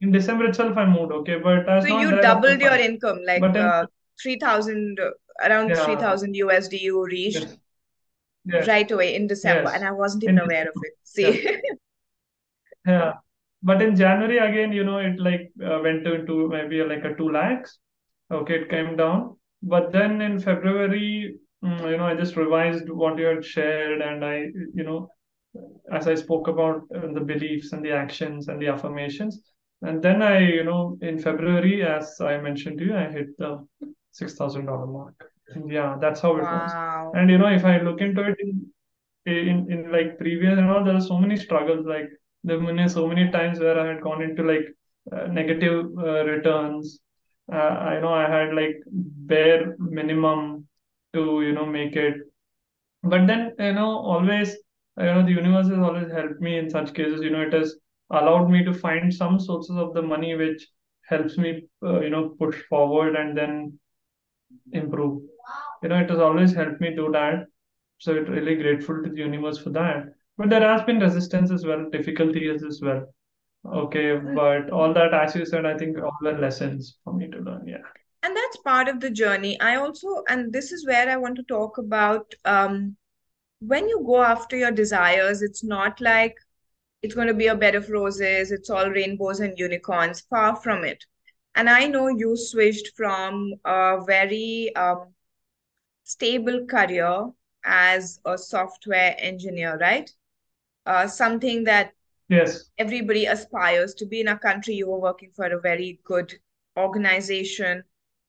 in 0.00 0.12
December 0.12 0.46
itself, 0.46 0.76
I 0.76 0.87
moved, 0.87 1.12
okay, 1.12 1.38
but 1.42 1.68
I 1.68 1.80
So 1.80 1.87
you 1.87 2.11
there 2.11 2.26
up 2.26 2.42
to 2.42 2.48
doubled 2.48 2.61
your 2.61 2.74
income, 2.74 3.20
like 3.26 3.40
But 3.40 3.57
in 3.57 3.62
uh, 3.62 3.87
3,000, 4.22 4.98
around 5.44 5.70
yeah, 5.70 5.85
3,000 5.85 6.35
USD 6.35 6.80
you 6.80 7.04
reached 7.04 7.37
yes, 7.37 7.57
yes, 8.44 8.68
right 8.68 8.90
away 8.90 9.14
in 9.14 9.26
December. 9.26 9.70
And 9.70 9.85
I 9.85 9.92
wasn't 9.92 10.24
even 10.24 10.38
in 10.38 10.44
aware 10.44 10.68
of 10.68 10.74
it. 10.83 10.92
See? 11.04 11.59
Yeah. 12.87 13.14
But 13.62 13.80
in 13.80 13.96
January 13.96 14.38
again, 14.38 14.72
you 14.72 14.85
know, 14.85 14.98
it 14.98 15.18
like 15.18 15.50
uh, 15.64 15.80
went 15.83 16.07
into 16.07 16.48
maybe 16.48 16.83
like 16.83 17.04
a 17.04 17.14
two 17.14 17.30
lakhs. 17.30 17.78
Okay, 18.30 18.61
it 18.61 18.68
came 18.68 18.96
down. 18.96 19.37
But 19.62 19.90
then 19.92 20.20
in 20.20 20.38
February, 20.38 21.37
mm, 21.64 21.90
you 21.90 21.96
know, 21.96 22.07
I 22.07 22.14
just 22.14 22.37
revised 22.37 22.90
what 22.90 23.18
you 23.18 23.24
had 23.24 23.44
shared, 23.44 24.02
and 24.02 24.22
I, 24.24 24.46
you 24.74 24.85
know, 24.85 25.09
as 25.90 26.07
I 26.07 26.14
spoke 26.14 26.48
about 26.48 26.83
uh, 26.94 27.12
the 27.14 27.20
beliefs 27.20 27.72
and 27.72 27.83
the 27.83 27.92
actions 27.92 28.48
and 28.48 28.61
the 28.61 28.68
affirmations, 28.68 29.40
And 29.84 30.02
then 30.02 30.22
I, 30.22 30.38
you 30.40 30.64
know, 30.64 30.98
in 31.02 31.18
February, 31.18 31.84
as 31.84 32.20
I 32.20 32.38
mentioned 32.38 32.78
to 32.78 32.84
you, 32.86 32.96
I 32.96 33.10
hit 33.10 33.36
the 33.38 33.66
six 34.12 34.34
thousand 34.34 34.66
dollar 34.66 34.86
mark. 34.86 35.30
And 35.54 35.70
yeah, 35.70 35.96
that's 36.00 36.20
how 36.20 36.36
it 36.38 36.50
was. 36.50 36.76
And 37.12 37.30
you 37.30 37.38
know, 37.38 37.48
if 37.48 37.64
I 37.64 37.80
look 37.80 38.00
into 38.00 38.22
it 38.30 38.36
in 38.40 38.72
in, 39.26 39.72
in 39.72 39.92
like 39.92 40.18
previous, 40.18 40.56
you 40.58 40.64
know, 40.64 40.84
there 40.84 40.96
are 40.96 41.00
so 41.12 41.18
many 41.18 41.36
struggles. 41.36 41.86
Like 41.86 42.08
there 42.44 42.58
were 42.60 42.88
so 42.88 43.06
many 43.06 43.30
times 43.30 43.60
where 43.60 43.78
I 43.78 43.88
had 43.88 44.02
gone 44.02 44.22
into 44.22 44.42
like 44.42 44.66
uh, 45.12 45.26
negative 45.28 45.86
uh, 45.98 46.24
returns. 46.24 47.00
Uh, 47.52 47.74
I 47.92 48.00
know 48.00 48.12
I 48.12 48.28
had 48.28 48.54
like 48.54 48.76
bare 48.88 49.76
minimum 49.78 50.66
to 51.14 51.42
you 51.42 51.52
know 51.52 51.66
make 51.66 51.96
it, 51.96 52.16
but 53.02 53.26
then 53.26 53.52
you 53.58 53.72
know 53.74 53.98
always 53.98 54.56
you 54.98 55.04
know 55.04 55.22
the 55.24 55.32
universe 55.32 55.68
has 55.68 55.78
always 55.78 56.10
helped 56.10 56.40
me 56.40 56.58
in 56.58 56.70
such 56.70 56.94
cases. 56.94 57.22
You 57.22 57.30
know 57.30 57.42
it 57.42 57.52
has 57.52 57.76
allowed 58.14 58.50
me 58.50 58.64
to 58.64 58.72
find 58.72 59.12
some 59.12 59.38
sources 59.38 59.77
of 59.77 59.94
the 59.94 60.03
money 60.03 60.35
which 60.35 60.66
helps 61.07 61.37
me 61.37 61.68
uh, 61.83 62.00
you 62.00 62.11
know 62.11 62.31
push 62.38 62.61
forward 62.68 63.16
and 63.16 63.37
then 63.37 63.79
improve. 64.72 65.22
You 65.83 65.88
know 65.88 65.98
it 65.98 66.11
has 66.11 66.18
always 66.18 66.55
helped 66.55 66.81
me 66.81 66.94
do 66.94 67.11
that. 67.12 67.46
So 67.98 68.14
it's 68.14 68.29
really 68.29 68.57
grateful 68.57 69.03
to 69.03 69.11
the 69.11 69.16
universe 69.16 69.59
for 69.59 69.70
that. 69.70 70.07
But 70.37 70.50
there 70.50 70.68
has 70.68 70.83
been 70.83 70.98
resistance 70.98 71.50
as 71.50 71.64
well, 71.64 71.88
difficulties 71.90 72.64
as 72.64 72.81
well. 72.83 73.07
Okay, 73.66 74.18
but 74.18 74.70
all 74.70 74.92
that, 74.92 75.14
as 75.14 75.35
you 75.35 75.46
said, 75.46 75.64
I 75.64 75.77
think 75.77 75.96
all 75.98 76.16
were 76.20 76.38
lessons 76.38 76.98
for 77.05 77.14
me 77.14 77.29
to 77.31 77.38
learn. 77.38 77.66
Yeah. 77.66 77.79
And 78.22 78.37
that's 78.37 78.57
part 78.59 78.88
of 78.88 79.00
the 79.00 79.11
journey. 79.11 79.59
I 79.61 79.77
also, 79.77 80.22
and 80.29 80.53
this 80.53 80.72
is 80.72 80.87
where 80.87 81.09
I 81.09 81.16
want 81.16 81.37
to 81.37 81.42
talk 81.44 81.79
about 81.79 82.35
um, 82.44 82.96
when 83.61 83.88
you 83.88 84.03
go 84.05 84.22
after 84.22 84.57
your 84.57 84.70
desires, 84.70 85.40
it's 85.40 85.64
not 85.64 86.00
like 86.00 86.37
it's 87.04 87.14
going 87.14 87.28
to 87.28 87.34
be 87.34 87.48
a 87.48 87.54
bed 87.56 87.76
of 87.76 87.90
roses, 87.90 88.50
it's 88.50 88.70
all 88.70 88.90
rainbows 88.90 89.40
and 89.40 89.58
unicorns, 89.58 90.22
far 90.22 90.56
from 90.56 90.84
it. 90.84 91.04
And 91.54 91.70
I 91.70 91.86
know 91.86 92.08
you 92.08 92.36
switched 92.36 92.92
from 92.96 93.54
a 93.64 93.98
very 94.06 94.74
um, 94.76 95.14
stable 96.04 96.66
career 96.66 97.30
as 97.64 98.20
a 98.24 98.38
software 98.38 99.16
engineer, 99.18 99.78
right? 99.80 100.10
Uh, 100.86 101.06
something 101.06 101.64
that 101.64 101.92
Yes. 102.28 102.70
everybody 102.78 103.26
aspires 103.26 103.94
to 103.94 104.06
be 104.06 104.20
in 104.20 104.28
a 104.28 104.38
country. 104.38 104.74
You 104.74 104.90
were 104.90 105.00
working 105.00 105.30
for 105.36 105.46
a 105.46 105.60
very 105.60 106.00
good 106.04 106.32
organization, 106.76 107.84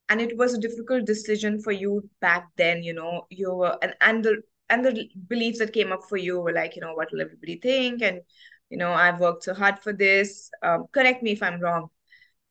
and 0.09 0.21
it 0.21 0.37
was 0.37 0.53
a 0.53 0.59
difficult 0.61 1.05
decision 1.05 1.61
for 1.61 1.71
you 1.71 2.09
back 2.21 2.47
then. 2.57 2.83
You 2.83 2.93
know, 2.93 3.27
you 3.29 3.53
were 3.53 3.77
and 3.81 3.95
and 4.01 4.23
the 4.23 4.41
and 4.69 4.85
the 4.85 5.09
beliefs 5.27 5.59
that 5.59 5.73
came 5.73 5.91
up 5.91 6.03
for 6.09 6.17
you 6.17 6.39
were 6.41 6.53
like, 6.53 6.75
you 6.75 6.81
know, 6.81 6.93
what 6.93 7.11
will 7.11 7.21
everybody 7.21 7.57
think? 7.57 8.01
And 8.01 8.21
you 8.69 8.77
know, 8.77 8.91
I've 8.91 9.19
worked 9.19 9.43
so 9.43 9.53
hard 9.53 9.79
for 9.79 9.93
this. 9.93 10.49
Um, 10.61 10.85
correct 10.91 11.23
me 11.23 11.31
if 11.31 11.43
I'm 11.43 11.59
wrong. 11.59 11.89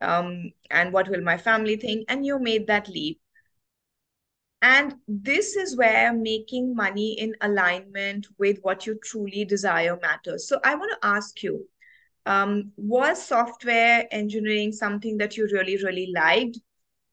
Um, 0.01 0.53
and 0.71 0.93
what 0.93 1.09
will 1.09 1.23
my 1.23 1.39
family 1.39 1.77
think? 1.77 2.05
And 2.09 2.25
you 2.25 2.39
made 2.39 2.67
that 2.67 2.89
leap. 2.89 3.21
And 4.63 4.95
this 5.07 5.57
is 5.57 5.77
where 5.77 6.13
making 6.13 6.75
money 6.75 7.13
in 7.21 7.35
alignment 7.43 8.27
with 8.39 8.61
what 8.63 8.87
you 8.87 8.99
truly 9.05 9.45
desire 9.45 9.99
matters. 10.01 10.49
So 10.49 10.59
I 10.65 10.75
want 10.75 10.93
to 10.93 11.07
ask 11.07 11.43
you, 11.43 11.69
um, 12.25 12.73
was 12.77 13.23
software 13.23 14.07
engineering 14.11 14.73
something 14.73 15.19
that 15.19 15.37
you 15.37 15.49
really, 15.53 15.77
really 15.85 16.11
liked? 16.15 16.59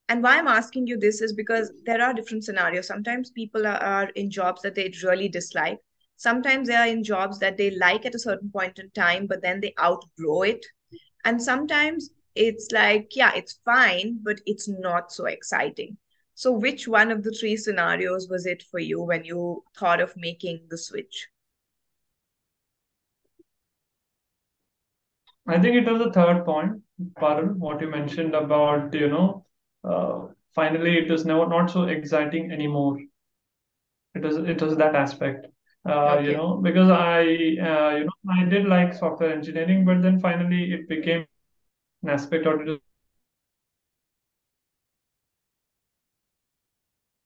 And 0.07 0.23
why 0.23 0.37
I'm 0.37 0.47
asking 0.47 0.87
you 0.87 0.97
this 0.97 1.21
is 1.21 1.33
because 1.33 1.71
there 1.85 2.01
are 2.01 2.13
different 2.13 2.45
scenarios. 2.45 2.87
Sometimes 2.87 3.31
people 3.31 3.67
are, 3.67 3.81
are 3.83 4.09
in 4.15 4.29
jobs 4.29 4.61
that 4.61 4.75
they 4.75 4.93
really 5.03 5.27
dislike. 5.27 5.79
Sometimes 6.21 6.67
they 6.67 6.75
are 6.75 6.85
in 6.85 7.03
jobs 7.03 7.39
that 7.39 7.57
they 7.57 7.71
like 7.71 8.05
at 8.05 8.13
a 8.13 8.19
certain 8.19 8.51
point 8.51 8.77
in 8.77 8.91
time, 8.91 9.25
but 9.25 9.41
then 9.41 9.59
they 9.59 9.73
outgrow 9.81 10.43
it. 10.43 10.63
And 11.25 11.41
sometimes 11.41 12.11
it's 12.35 12.71
like, 12.71 13.15
yeah, 13.15 13.33
it's 13.33 13.59
fine, 13.65 14.19
but 14.21 14.39
it's 14.45 14.69
not 14.69 15.11
so 15.11 15.25
exciting. 15.25 15.97
So, 16.35 16.51
which 16.51 16.87
one 16.87 17.11
of 17.11 17.23
the 17.23 17.31
three 17.31 17.57
scenarios 17.57 18.29
was 18.29 18.45
it 18.45 18.61
for 18.69 18.77
you 18.77 19.01
when 19.01 19.25
you 19.25 19.63
thought 19.75 19.99
of 19.99 20.13
making 20.15 20.67
the 20.69 20.77
switch? 20.77 21.27
I 25.47 25.59
think 25.59 25.75
it 25.75 25.91
was 25.91 26.03
the 26.03 26.11
third 26.13 26.45
point, 26.45 26.83
Parul, 27.19 27.55
what 27.55 27.81
you 27.81 27.87
mentioned 27.89 28.35
about, 28.35 28.93
you 28.93 29.07
know, 29.09 29.47
uh, 29.83 30.27
finally 30.53 30.99
it 30.99 31.09
was 31.09 31.25
never 31.25 31.47
not 31.47 31.71
so 31.71 31.85
exciting 31.85 32.51
anymore. 32.51 32.99
It 34.15 34.21
was 34.21 34.37
it 34.37 34.61
was 34.61 34.77
that 34.77 34.95
aspect. 34.95 35.50
Uh, 35.83 36.19
you 36.23 36.31
know, 36.33 36.57
because 36.61 36.89
I 36.91 37.21
uh, 37.21 37.95
you 37.97 38.05
know 38.05 38.17
I 38.29 38.45
did 38.45 38.65
like 38.67 38.93
software 38.93 39.33
engineering, 39.33 39.83
but 39.83 40.01
then 40.03 40.19
finally 40.19 40.71
it 40.73 40.87
became 40.87 41.25
an 42.03 42.09
aspect 42.09 42.45
or 42.47 42.61
it 42.63 42.81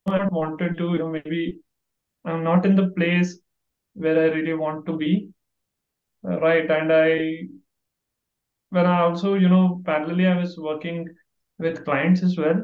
I 0.07 0.27
wanted 0.29 0.77
to, 0.79 0.93
you 0.93 0.97
know, 0.97 1.09
maybe 1.09 1.59
I'm 2.25 2.43
not 2.43 2.65
in 2.65 2.75
the 2.75 2.89
place 2.89 3.39
where 3.93 4.19
I 4.19 4.33
really 4.35 4.53
want 4.55 4.85
to 4.87 4.97
be, 4.97 5.31
uh, 6.27 6.39
right? 6.41 6.69
And 6.69 6.91
I 6.93 7.47
when 8.69 8.85
I 8.85 9.01
also, 9.01 9.33
you 9.35 9.49
know, 9.49 9.81
parallelly 9.85 10.27
I 10.31 10.37
was 10.39 10.57
working 10.57 11.07
with 11.57 11.83
clients 11.83 12.21
as 12.23 12.37
well. 12.37 12.61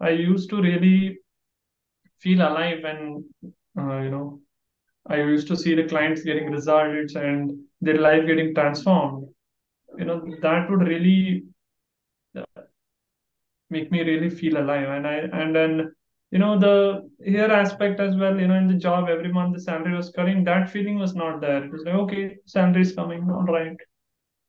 I 0.00 0.10
used 0.10 0.50
to 0.50 0.60
really 0.60 1.18
feel 2.20 2.40
alive 2.40 2.84
and 2.84 3.24
uh, 3.78 4.00
you 4.00 4.10
know, 4.10 4.40
I 5.06 5.16
used 5.18 5.48
to 5.48 5.56
see 5.56 5.74
the 5.74 5.84
clients 5.84 6.22
getting 6.22 6.50
results 6.50 7.14
and 7.14 7.58
their 7.80 7.98
life 7.98 8.26
getting 8.26 8.54
transformed. 8.54 9.28
You 9.98 10.06
know, 10.06 10.24
that 10.40 10.70
would 10.70 10.86
really 10.88 11.44
uh, 12.36 12.62
make 13.70 13.90
me 13.92 14.02
really 14.02 14.30
feel 14.30 14.56
alive. 14.58 14.88
And 14.88 15.06
I 15.06 15.14
and 15.40 15.54
then 15.54 15.94
you 16.30 16.38
know 16.38 16.58
the 16.58 17.08
here 17.22 17.52
aspect 17.52 18.00
as 18.00 18.16
well. 18.16 18.38
You 18.40 18.48
know, 18.48 18.56
in 18.56 18.66
the 18.66 18.74
job 18.74 19.08
every 19.08 19.32
month 19.32 19.54
the 19.54 19.60
salary 19.60 19.94
was 19.94 20.10
coming. 20.10 20.42
That 20.44 20.70
feeling 20.70 20.98
was 20.98 21.14
not 21.14 21.40
there. 21.40 21.64
It 21.64 21.70
was 21.72 21.82
like 21.84 21.94
okay, 21.94 22.36
salary 22.46 22.82
is 22.82 22.94
coming, 22.94 23.28
all 23.30 23.44
right. 23.44 23.76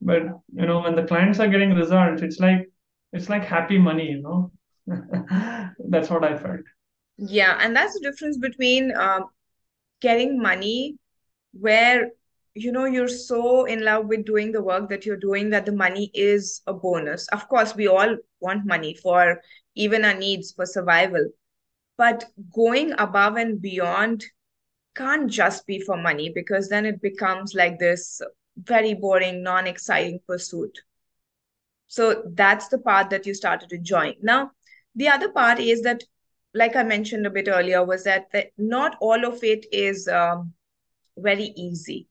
But 0.02 0.24
you 0.54 0.66
know, 0.66 0.80
when 0.82 0.96
the 0.96 1.04
clients 1.04 1.40
are 1.40 1.48
getting 1.48 1.74
results, 1.74 2.22
it's 2.22 2.40
like 2.40 2.70
it's 3.12 3.30
like 3.30 3.44
happy 3.44 3.78
money. 3.78 4.10
You 4.12 4.22
know, 4.22 4.52
that's 5.90 6.10
what 6.10 6.24
I 6.24 6.38
felt. 6.38 6.62
Yeah, 7.18 7.58
and 7.62 7.76
that's 7.76 7.94
the 7.94 8.02
difference 8.02 8.38
between 8.38 8.96
um, 8.96 9.26
getting 10.02 10.42
money 10.42 10.98
where 11.54 12.10
you 12.54 12.72
know 12.72 12.86
you're 12.86 13.08
so 13.08 13.66
in 13.66 13.84
love 13.84 14.06
with 14.08 14.26
doing 14.26 14.52
the 14.52 14.64
work 14.64 14.90
that 14.90 15.06
you're 15.06 15.18
doing 15.18 15.50
that 15.50 15.66
the 15.66 15.72
money 15.72 16.10
is 16.14 16.62
a 16.68 16.74
bonus. 16.74 17.28
Of 17.30 17.48
course, 17.50 17.76
we 17.76 17.88
all 17.88 18.16
want 18.40 18.66
money 18.66 18.94
for 18.94 19.42
even 19.76 20.06
our 20.06 20.14
needs 20.14 20.52
for 20.54 20.66
survival, 20.66 21.30
but 21.98 22.26
going 22.54 22.94
above 22.98 23.36
and 23.36 23.62
beyond 23.62 24.24
can't 24.96 25.30
just 25.30 25.68
be 25.68 25.80
for 25.82 25.98
money 25.98 26.32
because 26.34 26.70
then 26.70 26.86
it 26.86 27.02
becomes 27.02 27.54
like 27.54 27.80
this 27.80 28.22
very 28.58 28.94
boring, 28.94 29.44
non-exciting 29.44 30.20
pursuit. 30.26 30.80
So 31.88 32.24
that's 32.34 32.70
the 32.70 32.78
part 32.78 33.10
that 33.10 33.26
you 33.26 33.34
started 33.34 33.72
enjoying. 33.74 34.16
Now, 34.22 34.52
the 34.96 35.10
other 35.10 35.30
part 35.30 35.60
is 35.60 35.82
that, 35.82 36.04
like 36.56 36.76
I 36.78 36.84
mentioned 36.84 37.28
a 37.28 37.30
bit 37.30 37.50
earlier, 37.50 37.84
was 37.86 38.06
that, 38.06 38.32
that 38.32 38.48
not 38.58 38.98
all 39.02 39.26
of 39.26 39.44
it 39.44 39.66
is 39.74 40.08
um, 40.08 40.54
very 41.18 41.54
easy. 41.58 42.08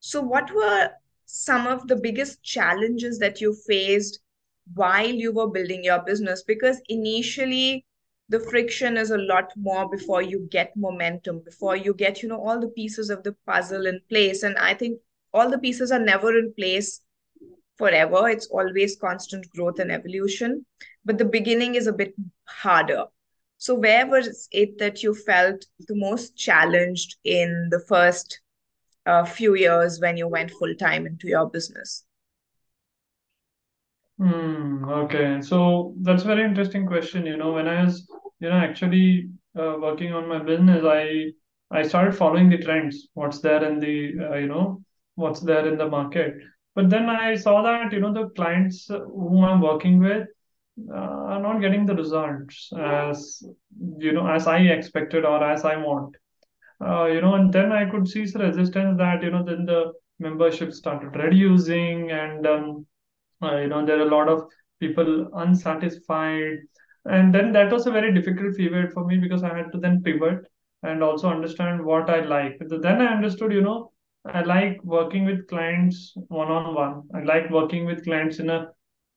So, 0.00 0.20
what 0.20 0.54
were 0.54 0.90
some 1.24 1.66
of 1.66 1.88
the 1.88 1.96
biggest 1.96 2.42
challenges 2.42 3.18
that 3.18 3.40
you 3.40 3.54
faced 3.66 4.20
while 4.74 5.08
you 5.08 5.32
were 5.32 5.48
building 5.48 5.82
your 5.82 6.00
business? 6.00 6.42
Because 6.46 6.80
initially, 6.88 7.86
the 8.28 8.40
friction 8.40 8.98
is 8.98 9.10
a 9.10 9.18
lot 9.18 9.50
more 9.56 9.88
before 9.90 10.22
you 10.22 10.46
get 10.50 10.76
momentum, 10.76 11.40
before 11.40 11.74
you 11.74 11.94
get, 11.94 12.22
you 12.22 12.28
know, 12.28 12.40
all 12.40 12.60
the 12.60 12.68
pieces 12.68 13.08
of 13.08 13.22
the 13.22 13.34
puzzle 13.46 13.86
in 13.86 13.98
place. 14.10 14.42
And 14.42 14.56
I 14.58 14.74
think 14.74 15.00
all 15.32 15.50
the 15.50 15.58
pieces 15.58 15.90
are 15.90 15.98
never 15.98 16.38
in 16.38 16.52
place 16.54 17.00
forever. 17.78 18.28
It's 18.28 18.46
always 18.48 18.96
constant 18.96 19.48
growth 19.50 19.78
and 19.78 19.90
evolution. 19.90 20.66
But 21.04 21.16
the 21.16 21.24
beginning 21.24 21.76
is 21.76 21.86
a 21.86 21.92
bit 21.92 22.14
harder. 22.44 23.06
So, 23.60 23.76
where 23.76 24.08
was 24.08 24.48
it 24.50 24.78
that 24.80 25.04
you 25.04 25.14
felt 25.14 25.66
the 25.86 25.94
most 25.94 26.36
challenged 26.36 27.16
in 27.24 27.68
the 27.70 27.78
first 27.78 28.40
uh, 29.06 29.24
few 29.24 29.54
years 29.56 30.00
when 30.00 30.16
you 30.16 30.28
went 30.28 30.50
full 30.52 30.74
time 30.74 31.06
into 31.06 31.28
your 31.28 31.48
business? 31.50 32.04
Hmm, 34.18 34.84
okay. 34.84 35.40
So 35.40 35.94
that's 36.02 36.22
very 36.24 36.44
interesting 36.44 36.86
question. 36.86 37.24
You 37.26 37.36
know, 37.36 37.52
when 37.52 37.66
I 37.66 37.84
was, 37.84 38.06
you 38.40 38.48
know, 38.50 38.56
actually 38.56 39.30
uh, 39.58 39.76
working 39.80 40.12
on 40.12 40.28
my 40.28 40.38
business, 40.42 40.84
I 40.84 41.32
I 41.70 41.82
started 41.82 42.16
following 42.16 42.50
the 42.50 42.58
trends, 42.58 43.08
what's 43.14 43.40
there 43.40 43.64
in 43.64 43.78
the, 43.80 44.12
uh, 44.30 44.34
you 44.36 44.48
know, 44.48 44.82
what's 45.14 45.40
there 45.40 45.66
in 45.68 45.78
the 45.78 45.88
market. 45.88 46.34
But 46.74 46.90
then 46.90 47.08
I 47.08 47.36
saw 47.36 47.62
that, 47.62 47.92
you 47.92 48.00
know, 48.00 48.12
the 48.12 48.28
clients 48.30 48.88
whom 48.88 49.44
I'm 49.44 49.60
working 49.60 50.00
with 50.00 50.28
are 50.92 51.40
not 51.40 51.60
getting 51.60 51.86
the 51.86 51.94
results 51.94 52.70
as, 52.78 53.42
you 53.98 54.12
know, 54.12 54.26
as 54.26 54.46
I 54.46 54.58
expected 54.58 55.24
or 55.24 55.42
as 55.42 55.64
I 55.64 55.76
want. 55.76 56.16
Uh, 56.84 57.06
you 57.06 57.20
know, 57.20 57.34
and 57.34 57.52
then 57.52 57.72
I 57.72 57.88
could 57.88 58.08
see 58.08 58.24
the 58.24 58.38
resistance 58.38 58.96
that, 58.98 59.22
you 59.22 59.30
know, 59.30 59.44
then 59.44 59.66
the 59.66 59.92
membership 60.20 60.72
started 60.72 61.16
reducing 61.16 62.10
and 62.10 62.46
um, 62.46 62.86
uh, 63.42 63.56
you 63.56 63.68
know 63.68 63.84
there 63.84 63.98
are 63.98 64.06
a 64.06 64.16
lot 64.16 64.28
of 64.28 64.44
people 64.78 65.28
unsatisfied. 65.34 66.58
And 67.06 67.34
then 67.34 67.52
that 67.52 67.72
was 67.72 67.86
a 67.86 67.90
very 67.90 68.12
difficult 68.12 68.56
period 68.56 68.92
for 68.92 69.06
me 69.06 69.16
because 69.16 69.42
i 69.42 69.56
had 69.56 69.72
to 69.72 69.78
then 69.78 70.02
pivot 70.02 70.40
and 70.82 71.02
also 71.02 71.28
understand 71.28 71.82
what 71.84 72.10
i 72.10 72.20
like. 72.20 72.58
Then 72.60 73.00
i 73.00 73.06
understood 73.06 73.52
you 73.52 73.62
know 73.62 73.92
i 74.26 74.42
like 74.42 74.78
working 74.84 75.24
with 75.24 75.46
clients 75.48 76.12
one 76.28 76.48
on 76.48 76.74
one 76.74 77.02
i 77.14 77.22
like 77.22 77.50
working 77.50 77.86
with 77.86 78.04
clients 78.04 78.38
in 78.38 78.50
a 78.50 78.66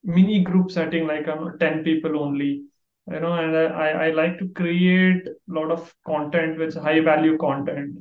mini 0.03 0.41
group 0.43 0.71
setting 0.71 1.07
like 1.07 1.27
um, 1.27 1.57
10 1.59 1.83
people 1.83 2.19
only 2.19 2.63
you 3.11 3.19
know 3.19 3.33
and 3.33 3.55
I, 3.55 4.07
I 4.07 4.11
like 4.11 4.37
to 4.39 4.47
create 4.49 5.27
a 5.27 5.53
lot 5.53 5.71
of 5.71 5.93
content 6.05 6.57
which 6.57 6.75
high 6.75 7.01
value 7.01 7.37
content. 7.37 7.97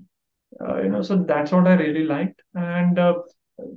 Uh, 0.61 0.83
you 0.83 0.89
know 0.89 1.03
so 1.03 1.17
that's 1.17 1.51
what 1.53 1.67
i 1.67 1.75
really 1.75 2.05
liked. 2.05 2.43
And 2.55 2.99
uh, 2.99 3.15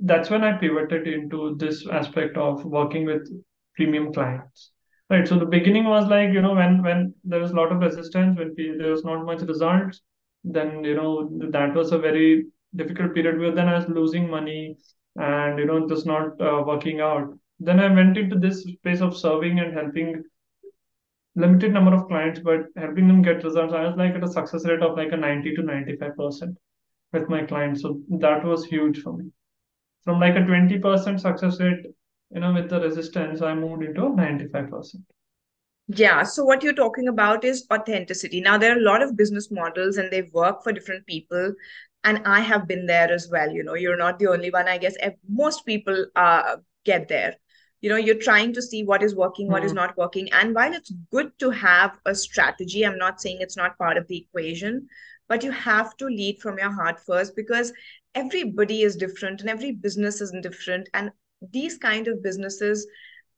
that's 0.02 0.30
when 0.30 0.44
i 0.44 0.56
pivoted 0.56 1.06
into 1.06 1.56
this 1.58 1.86
aspect 1.88 2.36
of 2.36 2.64
working 2.64 3.06
with 3.06 3.28
premium 3.74 4.12
clients. 4.12 4.70
Right 5.08 5.26
so 5.26 5.38
the 5.38 5.46
beginning 5.46 5.84
was 5.84 6.06
like 6.06 6.32
you 6.32 6.42
know 6.42 6.54
when 6.54 6.82
when 6.82 7.14
there 7.24 7.40
was 7.40 7.52
a 7.52 7.54
lot 7.54 7.72
of 7.72 7.80
resistance 7.80 8.38
when 8.38 8.54
there 8.56 8.90
was 8.90 9.04
not 9.04 9.24
much 9.24 9.40
results 9.42 10.00
then 10.44 10.84
you 10.84 10.94
know 10.94 11.28
that 11.50 11.74
was 11.74 11.92
a 11.92 11.98
very 11.98 12.46
difficult 12.74 13.14
period 13.14 13.38
where 13.38 13.54
then 13.54 13.68
i 13.68 13.76
was 13.76 13.88
losing 13.88 14.28
money 14.28 14.76
and 15.16 15.58
you 15.58 15.64
know 15.64 15.78
was 15.78 16.04
not 16.06 16.40
uh, 16.40 16.62
working 16.66 17.00
out 17.00 17.32
then 17.58 17.80
i 17.80 17.92
went 17.92 18.16
into 18.16 18.38
this 18.38 18.62
space 18.62 19.00
of 19.00 19.16
serving 19.16 19.60
and 19.60 19.72
helping 19.72 20.22
limited 21.34 21.72
number 21.72 21.94
of 21.94 22.06
clients 22.08 22.40
but 22.40 22.66
helping 22.76 23.08
them 23.08 23.22
get 23.22 23.44
results 23.44 23.74
i 23.74 23.86
was 23.86 23.96
like 23.96 24.14
at 24.14 24.24
a 24.24 24.28
success 24.28 24.66
rate 24.66 24.82
of 24.82 24.96
like 24.96 25.12
a 25.12 25.16
90 25.16 25.54
to 25.54 25.62
95 25.62 26.16
percent 26.16 26.56
with 27.12 27.28
my 27.28 27.44
clients. 27.44 27.82
So 27.82 28.00
that 28.08 28.44
was 28.44 28.64
huge 28.64 29.00
for 29.02 29.12
me. 29.12 29.30
From 30.04 30.20
like 30.20 30.36
a 30.36 30.40
20% 30.40 31.20
success 31.20 31.60
rate, 31.60 31.86
you 32.30 32.40
know, 32.40 32.52
with 32.52 32.68
the 32.68 32.80
resistance, 32.80 33.42
I 33.42 33.54
moved 33.54 33.82
into 33.82 34.00
95%. 34.00 34.96
Yeah. 35.88 36.24
So 36.24 36.44
what 36.44 36.62
you're 36.62 36.74
talking 36.74 37.08
about 37.08 37.44
is 37.44 37.66
authenticity. 37.72 38.40
Now, 38.40 38.58
there 38.58 38.74
are 38.74 38.78
a 38.78 38.82
lot 38.82 39.02
of 39.02 39.16
business 39.16 39.50
models 39.50 39.96
and 39.98 40.10
they 40.10 40.22
work 40.32 40.62
for 40.62 40.72
different 40.72 41.06
people. 41.06 41.54
And 42.02 42.22
I 42.26 42.40
have 42.40 42.68
been 42.68 42.86
there 42.86 43.10
as 43.10 43.28
well. 43.30 43.50
You 43.50 43.62
know, 43.62 43.74
you're 43.74 43.96
not 43.96 44.18
the 44.18 44.28
only 44.28 44.50
one. 44.50 44.68
I 44.68 44.78
guess 44.78 44.96
most 45.28 45.64
people 45.64 46.06
uh, 46.16 46.56
get 46.84 47.08
there. 47.08 47.36
You 47.86 47.90
know, 47.90 47.98
you're 47.98 48.18
trying 48.18 48.52
to 48.54 48.62
see 48.62 48.82
what 48.82 49.04
is 49.04 49.14
working, 49.14 49.46
what 49.46 49.58
mm-hmm. 49.58 49.66
is 49.66 49.72
not 49.72 49.96
working. 49.96 50.28
And 50.32 50.52
while 50.56 50.74
it's 50.74 50.92
good 51.12 51.30
to 51.38 51.50
have 51.50 52.00
a 52.04 52.16
strategy, 52.16 52.84
I'm 52.84 52.98
not 52.98 53.20
saying 53.20 53.36
it's 53.38 53.56
not 53.56 53.78
part 53.78 53.96
of 53.96 54.08
the 54.08 54.16
equation, 54.16 54.88
but 55.28 55.44
you 55.44 55.52
have 55.52 55.96
to 55.98 56.06
lead 56.06 56.40
from 56.40 56.58
your 56.58 56.72
heart 56.72 56.98
first 57.06 57.36
because 57.36 57.72
everybody 58.16 58.82
is 58.82 58.96
different 58.96 59.40
and 59.40 59.48
every 59.48 59.70
business 59.70 60.20
is 60.20 60.34
different 60.42 60.88
and 60.94 61.12
these 61.52 61.78
kind 61.78 62.08
of 62.08 62.24
businesses 62.24 62.88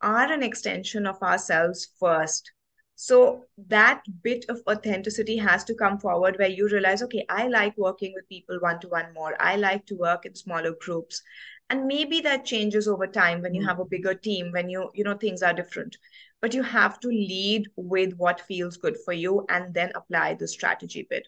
are 0.01 0.33
an 0.33 0.43
extension 0.43 1.07
of 1.07 1.23
ourselves 1.23 1.89
first 2.01 2.53
so 3.01 3.45
that 3.69 4.03
bit 4.23 4.45
of 4.49 4.61
authenticity 4.69 5.37
has 5.37 5.63
to 5.63 5.75
come 5.75 5.99
forward 5.99 6.37
where 6.39 6.49
you 6.49 6.69
realize 6.69 7.03
okay 7.03 7.25
i 7.29 7.47
like 7.49 7.77
working 7.77 8.13
with 8.15 8.29
people 8.29 8.59
one 8.61 8.81
to 8.81 8.89
one 8.89 9.13
more 9.15 9.35
i 9.41 9.57
like 9.57 9.87
to 9.87 9.95
work 9.97 10.27
in 10.27 10.35
smaller 10.35 10.73
groups 10.81 11.23
and 11.71 11.87
maybe 11.87 12.21
that 12.23 12.47
changes 12.47 12.89
over 12.89 13.07
time 13.07 13.43
when 13.43 13.55
you 13.55 13.61
hmm. 13.63 13.69
have 13.69 13.79
a 13.79 13.85
bigger 13.85 14.15
team 14.15 14.51
when 14.53 14.69
you 14.69 14.91
you 14.95 15.05
know 15.05 15.17
things 15.17 15.43
are 15.43 15.53
different. 15.53 15.97
But 16.41 16.55
you 16.55 16.63
have 16.63 17.01
to 17.01 17.09
lead 17.09 17.69
with 17.77 18.15
what 18.15 18.41
feels 18.41 18.77
good 18.77 18.97
for 19.05 19.13
you 19.13 19.45
and 19.49 19.75
then 19.75 19.93
apply 19.95 20.35
the 20.35 20.49
strategy 20.49 21.07
bit. 21.09 21.27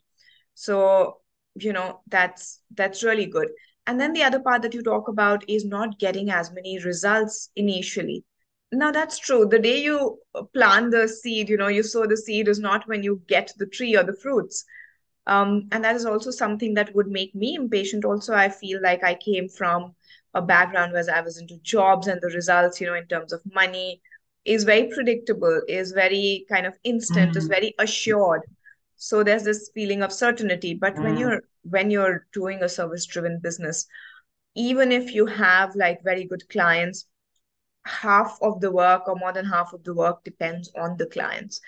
So 0.55 1.19
you 1.55 1.73
know 1.73 2.01
that's 2.09 2.61
that's 2.75 3.03
really 3.03 3.27
good. 3.27 3.49
And 3.87 4.01
then 4.01 4.13
the 4.13 4.23
other 4.23 4.41
part 4.41 4.63
that 4.63 4.75
you 4.75 4.83
talk 4.83 5.09
about 5.09 5.49
is 5.49 5.65
not 5.65 5.99
getting 5.99 6.31
as 6.31 6.53
many 6.53 6.79
results 6.79 7.51
initially. 7.57 8.25
Now 8.73 8.93
that's 8.93 9.19
true. 9.19 9.47
The 9.47 9.59
day 9.59 9.83
you 9.83 10.19
plant 10.55 10.93
the 10.93 11.09
seed 11.09 11.49
you 11.49 11.57
know 11.57 11.69
you 11.69 11.83
sow 11.83 12.07
the 12.07 12.17
seed 12.17 12.49
is 12.49 12.61
not 12.61 12.89
when 12.89 13.03
you 13.03 13.21
get 13.27 13.53
the 13.59 13.67
tree 13.67 13.97
or 13.97 14.05
the 14.05 14.17
fruits. 14.17 14.65
Um, 15.27 15.69
and 15.71 15.85
that 15.85 15.97
is 15.97 16.07
also 16.07 16.31
something 16.31 16.75
that 16.75 16.95
would 16.95 17.09
make 17.09 17.35
me 17.35 17.55
impatient 17.57 18.05
also. 18.05 18.35
I 18.35 18.49
feel 18.49 18.81
like 18.83 19.05
i 19.05 19.15
came 19.15 19.49
from 19.49 19.95
a 20.35 20.43
background 20.43 20.93
where 20.93 21.15
i 21.15 21.21
was 21.21 21.39
into 21.39 21.57
jobs 21.59 22.07
and 22.07 22.21
the 22.21 22.29
results 22.29 22.81
you 22.81 22.87
know 22.87 22.95
in 22.95 23.07
terms 23.07 23.33
of 23.33 23.41
money 23.53 24.01
is 24.45 24.65
very 24.65 24.89
predictable 24.93 25.61
is 25.69 25.93
very 25.93 26.47
kind 26.49 26.67
of 26.67 26.75
instant 26.85 27.33
mm. 27.33 27.37
is 27.37 27.47
very 27.47 27.75
assured 27.79 28.43
so 28.97 29.23
there's 29.23 29.45
this 29.45 29.71
feeling 29.75 30.03
of 30.03 30.13
certainty 30.13 30.75
but 30.75 30.95
mm. 30.95 31.05
when 31.05 31.17
you're 31.17 31.43
when 31.63 31.91
you're 31.91 32.27
doing 32.33 32.63
a 32.63 32.69
service 32.69 33.07
driven 33.07 33.39
business 33.39 33.87
even 34.55 34.93
if 34.93 35.15
you 35.15 35.27
have 35.27 35.75
like 35.77 36.03
very 36.03 36.25
good 36.25 36.49
clients 36.49 37.07
half 37.85 38.39
of 38.43 38.61
the 38.61 38.71
work 38.71 39.09
or 39.09 39.17
more 39.17 39.33
than 39.33 39.45
half 39.45 39.73
of 39.73 39.83
the 39.85 39.95
work 39.95 40.23
depends 40.25 40.71
on 40.77 40.97
the 40.97 41.07
clients 41.07 41.61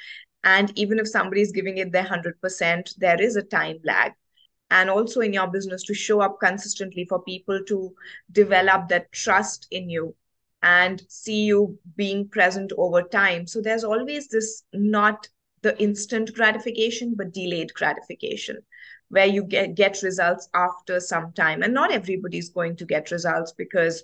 and 0.44 0.77
even 0.77 0.98
if 0.98 1.09
somebody 1.09 1.40
is 1.40 1.53
giving 1.53 1.79
it 1.79 1.92
their 1.92 2.05
100% 2.05 2.98
there 2.98 3.20
is 3.20 3.37
a 3.37 3.42
time 3.42 3.79
lag 3.85 4.12
and 4.73 4.91
also 4.91 5.21
in 5.21 5.33
your 5.33 5.47
business 5.47 5.85
to 5.85 5.95
show 5.95 6.21
up 6.21 6.39
consistently 6.41 7.05
for 7.05 7.23
people 7.23 7.61
to 7.69 7.95
develop 8.33 8.89
that 8.89 9.11
trust 9.13 9.69
in 9.71 9.89
you 9.89 10.15
and 10.63 11.03
see 11.09 11.45
you 11.45 11.79
being 11.97 12.29
present 12.29 12.73
over 12.77 13.03
time 13.03 13.47
so 13.47 13.61
there's 13.61 13.85
always 13.85 14.29
this 14.29 14.65
not 14.73 15.29
the 15.63 15.81
instant 15.81 16.35
gratification, 16.35 17.15
but 17.17 17.33
delayed 17.33 17.73
gratification, 17.75 18.59
where 19.09 19.27
you 19.27 19.45
get, 19.45 19.75
get 19.75 20.03
results 20.03 20.49
after 20.55 21.01
some 21.01 21.33
time. 21.33 21.63
And 21.63 21.73
not 21.73 21.93
everybody's 21.93 22.51
going 22.51 22.77
to 22.77 22.85
get 22.85 23.11
results 23.11 23.53
because, 23.53 24.03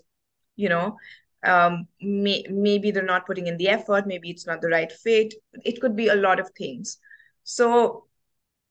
you 0.56 0.68
know, 0.68 0.96
um, 1.44 1.86
may, 2.00 2.44
maybe 2.50 2.90
they're 2.90 3.02
not 3.02 3.26
putting 3.26 3.46
in 3.46 3.56
the 3.56 3.68
effort, 3.68 4.06
maybe 4.06 4.30
it's 4.30 4.46
not 4.46 4.60
the 4.60 4.68
right 4.68 4.90
fit. 4.90 5.34
It 5.64 5.80
could 5.80 5.94
be 5.94 6.08
a 6.08 6.14
lot 6.14 6.40
of 6.40 6.50
things. 6.56 6.98
So, 7.44 8.04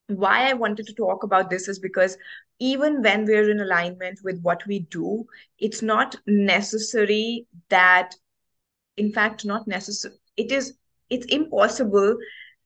why 0.07 0.49
I 0.49 0.53
wanted 0.53 0.87
to 0.87 0.93
talk 0.93 1.23
about 1.23 1.49
this 1.49 1.67
is 1.67 1.79
because 1.79 2.17
even 2.59 3.01
when 3.01 3.25
we're 3.25 3.49
in 3.49 3.59
alignment 3.59 4.19
with 4.23 4.41
what 4.41 4.65
we 4.65 4.79
do, 4.79 5.25
it's 5.59 5.81
not 5.81 6.15
necessary 6.25 7.45
that, 7.69 8.15
in 8.95 9.11
fact, 9.11 9.45
not 9.45 9.67
necessary. 9.67 10.15
It 10.37 10.51
is, 10.51 10.73
it's 11.09 11.25
impossible 11.27 12.17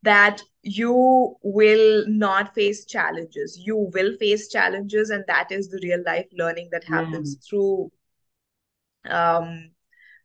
that 0.04 0.41
you 0.63 1.36
will 1.41 2.06
not 2.08 2.54
face 2.54 2.86
challenges 2.86 3.60
you 3.63 3.89
will 3.93 4.15
face 4.17 4.47
challenges 4.47 5.10
and 5.10 5.23
that 5.27 5.51
is 5.51 5.69
the 5.69 5.80
real 5.84 6.01
life 6.06 6.27
learning 6.34 6.69
that 6.71 6.84
happens 6.84 7.36
mm. 7.36 7.49
through 7.49 7.91
um 9.10 9.71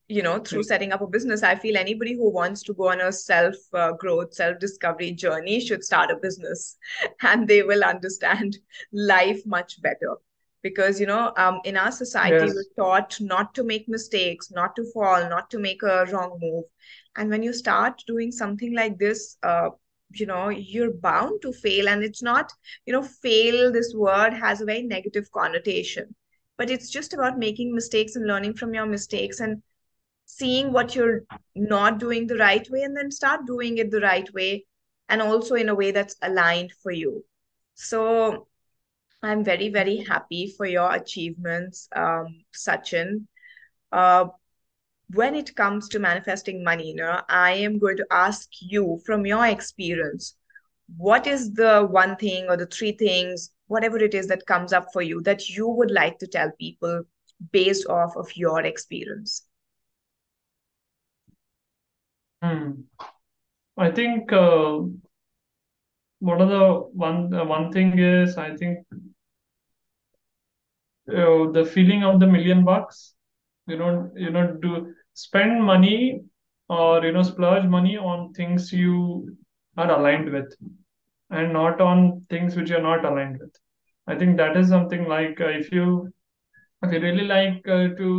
you 0.09 0.23
know 0.23 0.39
through 0.39 0.63
setting 0.63 0.93
up 0.93 1.01
a 1.01 1.07
business 1.07 1.43
i 1.43 1.55
feel 1.55 1.77
anybody 1.77 2.15
who 2.15 2.31
wants 2.31 2.63
to 2.63 2.73
go 2.75 2.91
on 2.91 3.01
a 3.01 3.11
self 3.11 3.55
uh, 3.75 3.93
growth 3.93 4.33
self 4.33 4.59
discovery 4.59 5.11
journey 5.11 5.61
should 5.61 5.83
start 5.83 6.11
a 6.11 6.17
business 6.17 6.77
and 7.23 7.49
they 7.49 7.63
will 7.63 7.83
understand 7.83 8.59
life 8.93 9.41
much 9.47 9.81
better. 9.83 10.17
Because 10.63 10.99
you 10.99 11.07
know 11.07 11.33
um, 11.37 11.61
in 11.65 11.77
our 11.77 11.93
society 11.93 12.47
yes. 12.47 12.55
we're 12.55 12.85
taught 12.85 13.17
not 13.21 13.55
to 13.55 13.63
make 13.63 13.89
mistakes 13.89 14.51
not 14.51 14.75
to 14.75 14.85
fall 14.93 15.29
not 15.29 15.49
to 15.51 15.61
make 15.61 15.83
a 15.83 16.07
wrong 16.07 16.39
move. 16.41 16.65
And 17.17 17.31
when 17.31 17.43
you 17.45 17.53
start 17.53 18.03
doing 18.07 18.33
something 18.33 18.75
like 18.75 18.99
this 18.99 19.37
uh, 19.45 19.71
you 20.13 20.27
know 20.27 20.49
you're 20.49 20.93
bound 20.93 21.43
to 21.43 21.53
fail. 21.53 21.89
And 21.89 22.03
it's 22.03 22.23
not 22.23 22.53
you 22.85 22.93
know 22.93 23.03
fail 23.03 23.71
this 23.71 23.95
word 23.95 24.33
has 24.33 24.61
a 24.61 24.65
very 24.65 24.83
negative 24.83 25.31
connotation. 25.31 26.15
But 26.59 26.71
it's 26.71 26.91
just 26.91 27.13
about 27.13 27.39
making 27.39 27.73
mistakes 27.73 28.17
and 28.17 28.27
learning 28.27 28.55
from 28.55 28.75
your 28.75 28.87
mistakes. 28.87 29.39
And 29.39 29.63
seeing 30.27 30.73
what 30.73 30.95
you're 30.95 31.23
not 31.55 31.99
doing 31.99 32.27
the 32.27 32.37
right 32.37 32.69
way 32.71 32.83
and 32.83 32.97
then 32.97 33.11
start 33.11 33.47
doing 33.47 33.79
it 33.79 33.91
the 33.91 34.01
right 34.01 34.33
way 34.35 34.65
and 35.09 35.23
also 35.23 35.55
in 35.55 35.69
a 35.69 35.75
way 35.75 35.91
that's 35.93 36.17
aligned 36.23 36.73
for 36.83 36.91
you 36.91 37.25
so 37.75 38.47
i'm 39.23 39.45
very 39.45 39.69
very 39.69 39.97
happy 39.99 40.53
for 40.57 40.67
your 40.67 40.93
achievements 40.93 41.89
um, 41.95 42.27
sachin 42.55 43.27
uh, 43.93 44.27
when 45.11 45.35
it 45.35 45.55
comes 45.55 45.89
to 45.89 45.99
manifesting 45.99 46.65
money, 46.65 46.89
you 46.89 46.97
know, 46.97 47.23
I 47.29 47.53
am 47.53 47.79
going 47.79 47.97
to 47.99 48.07
ask 48.11 48.49
you 48.61 49.01
from 49.07 49.25
your 49.25 49.47
experience, 49.47 50.37
what 50.97 51.27
is 51.27 51.55
the 51.55 51.87
one 51.89 52.17
thing 52.17 52.47
or 52.49 52.57
the 52.57 52.67
three 52.67 52.93
things, 52.93 53.51
whatever 53.69 53.99
it 53.99 54.15
is 54.15 54.27
that 54.29 54.47
comes 54.47 54.73
up 54.73 54.89
for 54.93 55.03
you 55.03 55.23
that 55.23 55.49
you 55.49 55.69
would 55.69 55.91
like 55.91 56.19
to 56.19 56.27
tell 56.27 56.51
people 56.59 57.03
based 57.53 57.87
off 57.89 58.17
of 58.17 58.35
your 58.37 58.63
experience? 58.63 59.43
Hmm. 62.43 62.87
I 63.79 63.91
think 63.91 64.33
uh, 64.33 64.81
one 66.21 66.41
of 66.43 66.49
the 66.49 66.75
one 67.05 67.33
uh, 67.35 67.45
one 67.45 67.73
thing 67.73 67.99
is 67.99 68.37
I 68.37 68.55
think 68.57 68.79
uh, 71.09 71.51
the 71.57 71.65
feeling 71.75 72.03
of 72.05 72.21
the 72.21 72.27
million 72.27 72.65
bucks 72.65 73.15
you 73.67 73.77
know 73.81 74.11
you 74.17 74.31
know 74.31 74.45
do 74.65 74.73
spend 75.15 75.63
money 75.63 76.21
or 76.69 77.05
you 77.05 77.13
know 77.13 77.23
splurge 77.23 77.67
money 77.77 77.97
on 77.97 78.33
things 78.33 78.73
you 78.73 78.97
are 79.77 79.91
aligned 79.91 80.31
with 80.33 80.53
and 81.31 81.53
not 81.53 81.81
on 81.81 82.25
things 82.31 82.57
which 82.57 82.71
you're 82.71 82.87
not 82.91 83.05
aligned 83.11 83.39
with 83.41 83.55
i 84.09 84.15
think 84.17 84.37
that 84.37 84.57
is 84.57 84.69
something 84.69 85.05
like 85.15 85.41
uh, 85.41 85.53
if 85.63 85.71
you 85.73 85.87
if 86.83 86.93
you 86.93 87.01
really 87.01 87.27
like 87.37 87.67
uh, 87.79 87.89
to 88.01 88.11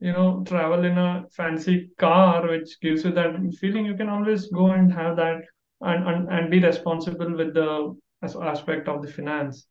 you 0.00 0.12
know, 0.12 0.44
travel 0.46 0.84
in 0.84 0.98
a 0.98 1.24
fancy 1.36 1.90
car, 1.98 2.46
which 2.48 2.80
gives 2.80 3.04
you 3.04 3.12
that 3.12 3.36
feeling 3.60 3.86
you 3.86 3.96
can 3.96 4.08
always 4.08 4.46
go 4.48 4.72
and 4.72 4.92
have 4.92 5.16
that 5.16 5.42
and, 5.80 6.08
and, 6.08 6.28
and 6.30 6.50
be 6.50 6.60
responsible 6.60 7.36
with 7.36 7.54
the 7.54 7.94
aspect 8.22 8.88
of 8.88 9.02
the 9.02 9.10
finance. 9.10 9.66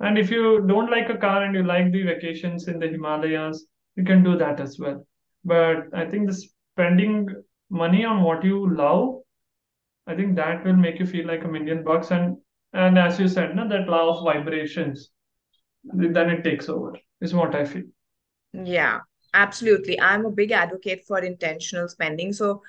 And 0.00 0.18
if 0.18 0.30
you 0.30 0.64
don't 0.66 0.90
like 0.90 1.10
a 1.10 1.16
car 1.16 1.44
and 1.44 1.54
you 1.54 1.62
like 1.62 1.90
the 1.92 2.02
vacations 2.02 2.68
in 2.68 2.78
the 2.78 2.88
Himalayas, 2.88 3.66
you 3.96 4.04
can 4.04 4.22
do 4.22 4.36
that 4.38 4.60
as 4.60 4.78
well. 4.78 5.04
But 5.44 5.86
I 5.92 6.06
think 6.06 6.28
the 6.28 6.34
spending 6.34 7.28
money 7.70 8.04
on 8.04 8.22
what 8.22 8.44
you 8.44 8.74
love, 8.74 9.20
I 10.06 10.14
think 10.14 10.36
that 10.36 10.64
will 10.64 10.76
make 10.76 10.98
you 10.98 11.06
feel 11.06 11.26
like 11.26 11.44
a 11.44 11.48
million 11.48 11.84
bucks. 11.84 12.10
And 12.10 12.38
and 12.72 12.98
as 12.98 13.18
you 13.18 13.28
said, 13.28 13.56
no, 13.56 13.66
that 13.68 13.88
law 13.88 14.16
of 14.16 14.24
vibrations, 14.24 15.10
then 15.84 16.30
it 16.30 16.44
takes 16.44 16.68
over, 16.68 16.96
is 17.20 17.34
what 17.34 17.54
I 17.54 17.64
feel. 17.64 17.84
Yeah, 18.52 19.00
absolutely. 19.34 20.00
I'm 20.00 20.26
a 20.26 20.30
big 20.30 20.52
advocate 20.52 21.04
for 21.06 21.18
intentional 21.18 21.88
spending. 21.88 22.32
So 22.32 22.62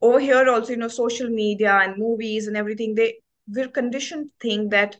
over 0.00 0.18
here 0.18 0.48
also, 0.48 0.70
you 0.72 0.78
know, 0.78 0.88
social 0.88 1.28
media 1.28 1.72
and 1.82 1.96
movies 1.96 2.46
and 2.46 2.56
everything, 2.56 2.94
they 2.94 3.18
we're 3.48 3.68
conditioned 3.68 4.30
to 4.40 4.48
think 4.48 4.70
that 4.70 4.96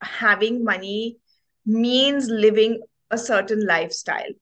having 0.00 0.64
money 0.64 1.16
means 1.66 2.28
living 2.28 2.80
a 3.10 3.18
certain 3.18 3.66
lifestyle 3.66 4.32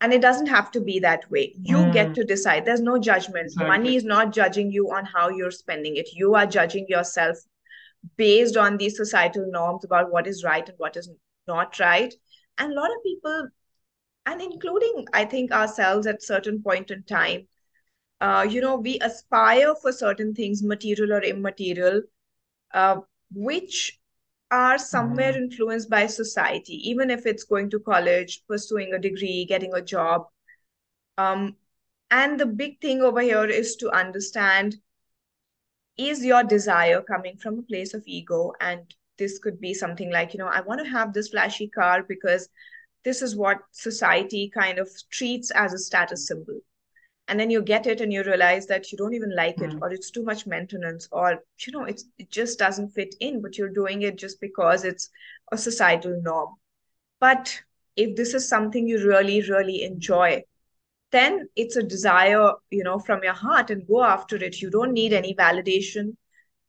and 0.00 0.12
it 0.12 0.20
doesn't 0.20 0.46
have 0.46 0.70
to 0.70 0.80
be 0.80 0.98
that 0.98 1.28
way 1.30 1.54
you 1.60 1.76
mm. 1.76 1.92
get 1.92 2.14
to 2.14 2.24
decide 2.24 2.64
there's 2.64 2.80
no 2.80 2.98
judgment 2.98 3.46
exactly. 3.46 3.68
money 3.68 3.96
is 3.96 4.04
not 4.04 4.32
judging 4.32 4.70
you 4.70 4.92
on 4.92 5.04
how 5.04 5.28
you're 5.28 5.50
spending 5.50 5.96
it 5.96 6.08
you 6.12 6.34
are 6.34 6.46
judging 6.46 6.86
yourself 6.88 7.36
based 8.16 8.56
on 8.56 8.76
these 8.76 8.96
societal 8.96 9.46
norms 9.50 9.84
about 9.84 10.12
what 10.12 10.26
is 10.26 10.44
right 10.44 10.68
and 10.68 10.78
what 10.78 10.96
is 10.96 11.08
not 11.48 11.78
right 11.78 12.14
and 12.58 12.72
a 12.72 12.74
lot 12.74 12.90
of 12.90 13.02
people 13.02 13.48
and 14.26 14.40
including 14.40 15.06
i 15.12 15.24
think 15.24 15.52
ourselves 15.52 16.06
at 16.06 16.22
certain 16.22 16.62
point 16.62 16.90
in 16.90 17.02
time 17.04 17.46
uh, 18.20 18.46
you 18.48 18.60
know 18.60 18.76
we 18.76 18.98
aspire 19.00 19.74
for 19.74 19.92
certain 19.92 20.34
things 20.34 20.62
material 20.62 21.12
or 21.12 21.22
immaterial 21.22 22.02
uh, 22.74 22.96
which 23.34 24.00
are 24.52 24.76
somewhere 24.76 25.32
mm-hmm. 25.32 25.44
influenced 25.44 25.88
by 25.88 26.06
society, 26.06 26.74
even 26.88 27.10
if 27.10 27.24
it's 27.24 27.42
going 27.42 27.70
to 27.70 27.80
college, 27.80 28.44
pursuing 28.46 28.92
a 28.92 28.98
degree, 28.98 29.46
getting 29.46 29.72
a 29.72 29.80
job. 29.80 30.26
Um, 31.16 31.56
and 32.10 32.38
the 32.38 32.46
big 32.46 32.78
thing 32.80 33.00
over 33.00 33.22
here 33.22 33.46
is 33.46 33.76
to 33.76 33.90
understand 33.90 34.76
is 35.96 36.24
your 36.24 36.44
desire 36.44 37.02
coming 37.02 37.36
from 37.38 37.58
a 37.58 37.62
place 37.62 37.94
of 37.94 38.02
ego? 38.06 38.52
And 38.60 38.94
this 39.18 39.38
could 39.38 39.60
be 39.60 39.72
something 39.72 40.10
like, 40.10 40.34
you 40.34 40.38
know, 40.38 40.48
I 40.48 40.60
want 40.60 40.84
to 40.84 40.90
have 40.90 41.12
this 41.12 41.28
flashy 41.28 41.68
car 41.68 42.02
because 42.02 42.48
this 43.04 43.22
is 43.22 43.36
what 43.36 43.58
society 43.72 44.50
kind 44.54 44.78
of 44.78 44.88
treats 45.10 45.50
as 45.50 45.72
a 45.72 45.78
status 45.78 46.26
symbol. 46.26 46.60
And 47.28 47.38
then 47.38 47.50
you 47.50 47.62
get 47.62 47.86
it 47.86 48.00
and 48.00 48.12
you 48.12 48.22
realize 48.24 48.66
that 48.66 48.90
you 48.90 48.98
don't 48.98 49.14
even 49.14 49.34
like 49.34 49.60
it 49.60 49.70
mm. 49.70 49.80
or 49.80 49.92
it's 49.92 50.10
too 50.10 50.24
much 50.24 50.46
maintenance 50.46 51.08
or 51.12 51.42
you 51.64 51.72
know 51.72 51.84
it's 51.84 52.04
it 52.18 52.30
just 52.30 52.58
doesn't 52.58 52.90
fit 52.90 53.14
in 53.20 53.40
but 53.40 53.56
you're 53.56 53.68
doing 53.68 54.02
it 54.02 54.18
just 54.18 54.40
because 54.40 54.84
it's 54.84 55.08
a 55.52 55.56
societal 55.56 56.20
norm. 56.22 56.54
But 57.20 57.62
if 57.96 58.16
this 58.16 58.34
is 58.34 58.48
something 58.48 58.86
you 58.86 59.06
really 59.06 59.40
really 59.42 59.82
enjoy 59.82 60.42
then 61.12 61.46
it's 61.56 61.76
a 61.76 61.82
desire 61.82 62.52
you 62.70 62.82
know 62.82 62.98
from 62.98 63.22
your 63.22 63.34
heart 63.34 63.70
and 63.70 63.86
go 63.86 64.02
after 64.02 64.36
it. 64.36 64.60
You 64.60 64.70
don't 64.70 64.92
need 64.92 65.12
any 65.12 65.34
validation. 65.34 66.16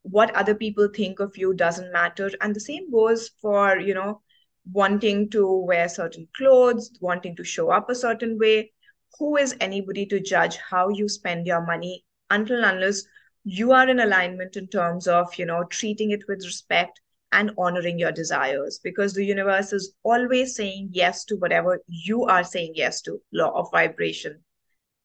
What 0.03 0.35
other 0.35 0.53
people 0.53 0.89
think 0.89 1.19
of 1.19 1.37
you 1.37 1.53
doesn't 1.53 1.93
matter. 1.93 2.29
And 2.41 2.53
the 2.53 2.59
same 2.59 2.91
goes 2.91 3.31
for 3.41 3.79
you 3.79 3.93
know 3.93 4.21
wanting 4.71 5.29
to 5.29 5.57
wear 5.67 5.89
certain 5.89 6.27
clothes 6.37 6.97
wanting 7.01 7.35
to 7.35 7.43
show 7.43 7.69
up 7.69 7.89
a 7.89 7.95
certain 7.95 8.37
way. 8.39 8.71
Who 9.19 9.37
is 9.37 9.55
anybody 9.59 10.05
to 10.07 10.19
judge 10.19 10.57
how 10.57 10.89
you 10.89 11.09
spend 11.09 11.45
your 11.45 11.65
money 11.65 12.05
until 12.29 12.63
unless 12.63 13.03
you 13.43 13.73
are 13.73 13.87
in 13.87 13.99
alignment 13.99 14.55
in 14.55 14.67
terms 14.67 15.07
of 15.07 15.35
you 15.35 15.45
know 15.45 15.65
treating 15.65 16.11
it 16.11 16.23
with 16.27 16.45
respect 16.45 17.01
and 17.31 17.51
honoring 17.57 17.99
your 17.99 18.11
desires? 18.11 18.79
Because 18.83 19.13
the 19.13 19.25
universe 19.25 19.73
is 19.73 19.93
always 20.03 20.55
saying 20.55 20.89
yes 20.91 21.25
to 21.25 21.35
whatever 21.35 21.81
you 21.87 22.23
are 22.23 22.43
saying 22.43 22.73
yes 22.75 23.01
to 23.01 23.21
law 23.33 23.51
of 23.51 23.71
vibration. 23.71 24.43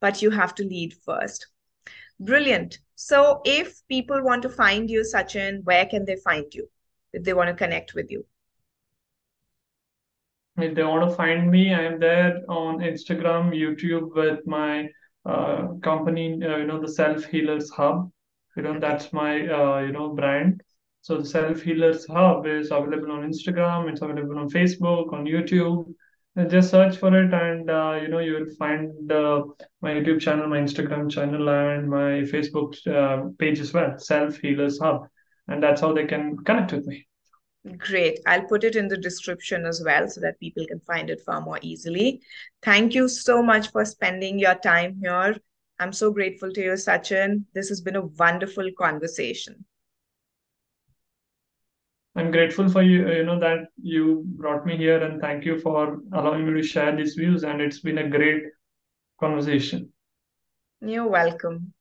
But 0.00 0.22
you 0.22 0.30
have 0.30 0.54
to 0.56 0.64
lead 0.64 0.94
first. 1.04 1.48
Brilliant. 2.20 2.78
So 2.94 3.40
if 3.44 3.76
people 3.88 4.22
want 4.22 4.42
to 4.42 4.48
find 4.48 4.88
you 4.88 5.02
sachin 5.02 5.64
where 5.64 5.86
can 5.86 6.04
they 6.04 6.16
find 6.16 6.46
you 6.52 6.68
if 7.12 7.24
they 7.24 7.32
want 7.32 7.48
to 7.48 7.54
connect 7.54 7.94
with 7.94 8.10
you 8.10 8.24
if 10.58 10.74
they 10.74 10.82
want 10.82 11.08
to 11.08 11.16
find 11.16 11.50
me, 11.50 11.72
I 11.72 11.82
am 11.82 12.00
there 12.00 12.42
on 12.48 12.78
Instagram, 12.78 13.54
YouTube 13.54 14.14
with 14.14 14.46
my 14.46 14.88
uh, 15.24 15.68
company, 15.82 16.40
uh, 16.42 16.56
you 16.56 16.66
know, 16.66 16.80
the 16.80 16.88
Self 16.88 17.24
Healers 17.24 17.70
Hub. 17.70 18.10
You 18.56 18.62
know, 18.62 18.78
that's 18.78 19.12
my, 19.12 19.46
uh, 19.46 19.80
you 19.80 19.92
know, 19.92 20.14
brand. 20.14 20.62
So 21.02 21.18
the 21.18 21.24
Self 21.24 21.62
Healers 21.62 22.06
Hub 22.06 22.46
is 22.46 22.70
available 22.70 23.12
on 23.12 23.30
Instagram. 23.30 23.88
It's 23.90 24.02
available 24.02 24.38
on 24.38 24.50
Facebook, 24.50 25.12
on 25.12 25.24
YouTube. 25.24 25.94
And 26.36 26.48
just 26.48 26.70
search 26.70 26.96
for 26.98 27.08
it, 27.20 27.34
and 27.34 27.68
uh, 27.68 27.98
you 28.00 28.06
know 28.06 28.20
you 28.20 28.34
will 28.34 28.54
find 28.60 29.10
uh, 29.10 29.42
my 29.80 29.90
YouTube 29.90 30.20
channel, 30.20 30.46
my 30.46 30.58
Instagram 30.58 31.10
channel, 31.10 31.48
and 31.48 31.90
my 31.90 32.22
Facebook 32.32 32.76
uh, 32.86 33.30
page 33.40 33.58
as 33.58 33.72
well. 33.72 33.98
Self 33.98 34.36
Healers 34.36 34.78
Hub, 34.78 35.08
and 35.48 35.60
that's 35.60 35.80
how 35.80 35.92
they 35.92 36.06
can 36.06 36.36
connect 36.44 36.72
with 36.72 36.86
me. 36.86 37.08
Great. 37.76 38.20
I'll 38.26 38.44
put 38.44 38.64
it 38.64 38.76
in 38.76 38.88
the 38.88 38.96
description 38.96 39.66
as 39.66 39.82
well 39.84 40.08
so 40.08 40.20
that 40.20 40.40
people 40.40 40.66
can 40.66 40.80
find 40.80 41.10
it 41.10 41.20
far 41.26 41.40
more 41.40 41.58
easily. 41.60 42.22
Thank 42.62 42.94
you 42.94 43.08
so 43.08 43.42
much 43.42 43.70
for 43.72 43.84
spending 43.84 44.38
your 44.38 44.54
time 44.54 44.98
here. 45.02 45.36
I'm 45.80 45.92
so 45.92 46.10
grateful 46.10 46.52
to 46.52 46.60
you, 46.60 46.72
Sachin. 46.72 47.44
This 47.54 47.68
has 47.68 47.80
been 47.80 47.96
a 47.96 48.06
wonderful 48.06 48.70
conversation. 48.78 49.64
I'm 52.16 52.30
grateful 52.32 52.68
for 52.68 52.82
you, 52.82 53.08
you 53.08 53.24
know, 53.24 53.38
that 53.38 53.68
you 53.80 54.24
brought 54.26 54.66
me 54.66 54.76
here 54.76 55.00
and 55.02 55.20
thank 55.20 55.44
you 55.44 55.60
for 55.60 56.00
allowing 56.12 56.46
me 56.46 56.60
to 56.60 56.66
share 56.66 56.96
these 56.96 57.14
views. 57.14 57.44
And 57.44 57.60
it's 57.60 57.80
been 57.80 57.98
a 57.98 58.08
great 58.08 58.42
conversation. 59.20 59.92
You're 60.80 61.06
welcome. 61.06 61.74